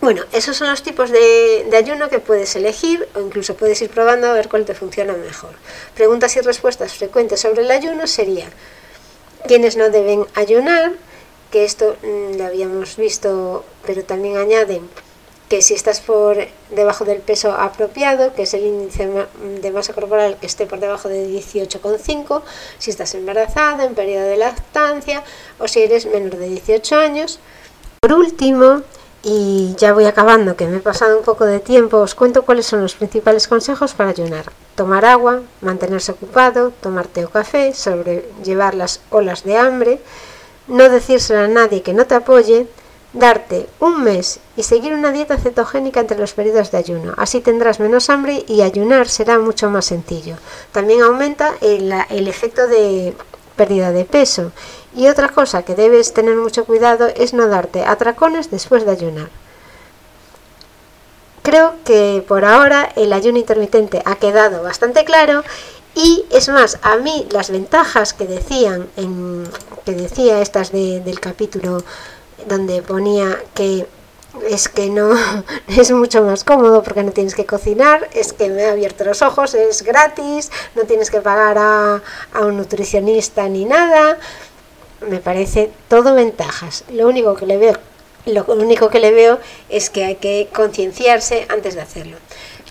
Bueno, 0.00 0.22
esos 0.32 0.56
son 0.56 0.68
los 0.68 0.82
tipos 0.82 1.10
de, 1.10 1.66
de, 1.70 1.76
ayuno 1.76 2.10
que 2.10 2.18
puedes 2.18 2.54
elegir 2.54 3.08
o 3.14 3.20
incluso 3.20 3.56
puedes 3.56 3.80
ir 3.80 3.90
probando 3.90 4.26
a 4.26 4.34
ver 4.34 4.48
cuál 4.48 4.64
te 4.64 4.74
funciona 4.74 5.14
mejor. 5.14 5.54
Preguntas 5.94 6.36
y 6.36 6.40
respuestas 6.42 6.92
frecuentes 6.92 7.40
sobre 7.40 7.62
el 7.62 7.70
ayuno 7.70 8.06
serían 8.06 8.50
quiénes 9.46 9.76
no 9.76 9.88
deben 9.88 10.26
ayunar, 10.34 10.92
que 11.56 11.64
esto 11.64 11.96
mm, 12.02 12.36
lo 12.36 12.44
habíamos 12.44 12.98
visto, 12.98 13.64
pero 13.86 14.04
también 14.04 14.36
añaden 14.36 14.86
que 15.48 15.62
si 15.62 15.72
estás 15.72 16.00
por 16.00 16.36
debajo 16.68 17.06
del 17.06 17.20
peso 17.20 17.52
apropiado, 17.52 18.34
que 18.34 18.42
es 18.42 18.52
el 18.52 18.66
índice 18.66 19.08
de 19.62 19.70
masa 19.70 19.94
corporal 19.94 20.36
que 20.38 20.46
esté 20.46 20.66
por 20.66 20.80
debajo 20.80 21.08
de 21.08 21.26
18,5, 21.26 22.42
si 22.76 22.90
estás 22.90 23.14
embarazada, 23.14 23.86
en 23.86 23.94
periodo 23.94 24.26
de 24.26 24.36
lactancia 24.36 25.24
o 25.58 25.66
si 25.66 25.80
eres 25.80 26.04
menor 26.04 26.36
de 26.36 26.46
18 26.46 26.94
años. 26.96 27.38
Por 28.02 28.12
último, 28.12 28.82
y 29.22 29.74
ya 29.78 29.94
voy 29.94 30.04
acabando, 30.04 30.56
que 30.56 30.66
me 30.66 30.76
he 30.76 30.80
pasado 30.80 31.16
un 31.16 31.24
poco 31.24 31.46
de 31.46 31.60
tiempo, 31.60 31.96
os 31.96 32.14
cuento 32.14 32.42
cuáles 32.42 32.66
son 32.66 32.82
los 32.82 32.96
principales 32.96 33.48
consejos 33.48 33.94
para 33.94 34.10
ayunar. 34.10 34.52
Tomar 34.74 35.06
agua, 35.06 35.40
mantenerse 35.62 36.12
ocupado, 36.12 36.74
tomar 36.82 37.06
té 37.06 37.24
o 37.24 37.30
café, 37.30 37.72
sobrellevar 37.72 38.74
las 38.74 39.00
olas 39.08 39.42
de 39.44 39.56
hambre, 39.56 40.00
no 40.68 40.88
decírselo 40.88 41.40
a 41.40 41.48
nadie 41.48 41.82
que 41.82 41.94
no 41.94 42.06
te 42.06 42.14
apoye, 42.14 42.66
darte 43.12 43.66
un 43.80 44.02
mes 44.02 44.40
y 44.56 44.62
seguir 44.62 44.92
una 44.92 45.12
dieta 45.12 45.38
cetogénica 45.38 46.00
entre 46.00 46.18
los 46.18 46.34
periodos 46.34 46.70
de 46.70 46.78
ayuno. 46.78 47.14
Así 47.16 47.40
tendrás 47.40 47.80
menos 47.80 48.10
hambre 48.10 48.44
y 48.46 48.62
ayunar 48.62 49.08
será 49.08 49.38
mucho 49.38 49.70
más 49.70 49.86
sencillo. 49.86 50.36
También 50.72 51.02
aumenta 51.02 51.54
el, 51.60 51.92
el 52.10 52.28
efecto 52.28 52.66
de 52.66 53.14
pérdida 53.56 53.90
de 53.90 54.04
peso. 54.04 54.52
Y 54.94 55.08
otra 55.08 55.28
cosa 55.28 55.62
que 55.62 55.74
debes 55.74 56.12
tener 56.14 56.36
mucho 56.36 56.64
cuidado 56.64 57.08
es 57.08 57.34
no 57.34 57.48
darte 57.48 57.84
atracones 57.84 58.50
después 58.50 58.84
de 58.84 58.92
ayunar. 58.92 59.28
Creo 61.42 61.74
que 61.84 62.24
por 62.26 62.44
ahora 62.44 62.90
el 62.96 63.12
ayuno 63.12 63.38
intermitente 63.38 64.02
ha 64.04 64.16
quedado 64.16 64.62
bastante 64.62 65.04
claro 65.04 65.44
y 65.96 66.26
es 66.30 66.50
más, 66.50 66.78
a 66.82 66.96
mí 66.96 67.26
las 67.30 67.50
ventajas 67.50 68.12
que 68.12 68.26
decían, 68.26 68.86
en, 68.98 69.48
que 69.86 69.92
decía 69.92 70.42
estas 70.42 70.70
del 70.70 71.18
capítulo 71.20 71.82
donde 72.46 72.82
ponía 72.82 73.42
que 73.54 73.86
es 74.50 74.68
que 74.68 74.90
no 74.90 75.14
es 75.68 75.90
mucho 75.92 76.22
más 76.22 76.44
cómodo 76.44 76.82
porque 76.82 77.02
no 77.02 77.12
tienes 77.12 77.34
que 77.34 77.46
cocinar, 77.46 78.10
es 78.12 78.34
que 78.34 78.50
me 78.50 78.66
ha 78.66 78.72
abierto 78.72 79.04
los 79.04 79.22
ojos, 79.22 79.54
es 79.54 79.82
gratis, 79.82 80.50
no 80.74 80.82
tienes 80.82 81.10
que 81.10 81.22
pagar 81.22 81.56
a, 81.56 82.02
a 82.34 82.40
un 82.40 82.58
nutricionista 82.58 83.48
ni 83.48 83.64
nada. 83.64 84.18
Me 85.08 85.18
parece 85.18 85.70
todo 85.88 86.14
ventajas. 86.14 86.84
Lo 86.90 87.08
único 87.08 87.34
que 87.36 87.46
le 87.46 87.56
veo, 87.56 87.78
lo 88.26 88.44
único 88.44 88.90
que 88.90 89.00
le 89.00 89.12
veo 89.12 89.40
es 89.70 89.88
que 89.88 90.04
hay 90.04 90.16
que 90.16 90.50
concienciarse 90.54 91.46
antes 91.48 91.74
de 91.74 91.80
hacerlo. 91.80 92.18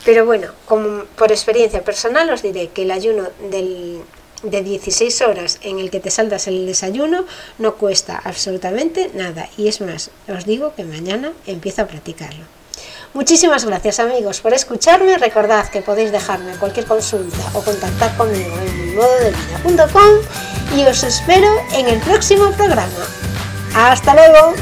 Pero 0.06 0.26
bueno, 0.26 0.50
como 0.66 1.06
por 1.18 1.32
experiencia 1.32 1.84
personal 1.84 2.30
os 2.30 2.44
diré 2.44 2.70
que 2.70 2.84
el 2.84 2.92
ayuno 2.92 3.24
del, 3.50 4.02
de 4.44 4.62
16 4.62 5.22
horas 5.22 5.58
en 5.62 5.80
el 5.80 5.90
que 5.90 6.00
te 6.00 6.12
saldas 6.12 6.48
el 6.48 6.66
desayuno 6.66 7.26
no 7.58 7.76
cuesta 7.76 8.22
absolutamente 8.24 9.10
nada. 9.16 9.50
Y 9.58 9.68
es 9.68 9.82
más, 9.82 10.12
os 10.30 10.46
digo 10.46 10.74
que 10.76 10.84
mañana 10.84 11.34
empiezo 11.48 11.82
a 11.82 11.88
practicarlo. 11.88 12.46
Muchísimas 13.14 13.66
gracias 13.66 14.00
amigos 14.00 14.42
por 14.42 14.54
escucharme. 14.54 15.18
Recordad 15.18 15.70
que 15.70 15.82
podéis 15.82 16.12
dejarme 16.12 16.56
cualquier 16.58 16.86
consulta 16.86 17.38
o 17.54 17.62
contactar 17.62 18.16
conmigo 18.18 18.56
en 18.58 18.88
mi 18.88 18.96
modo 18.96 19.16
de 19.22 19.32
vida.com 19.32 20.78
y 20.78 20.86
os 20.86 21.02
espero 21.04 21.48
en 21.74 21.88
el 21.88 22.00
próximo 22.02 22.52
programa. 22.52 23.08
¡Hasta 23.74 24.14
luego! 24.14 24.54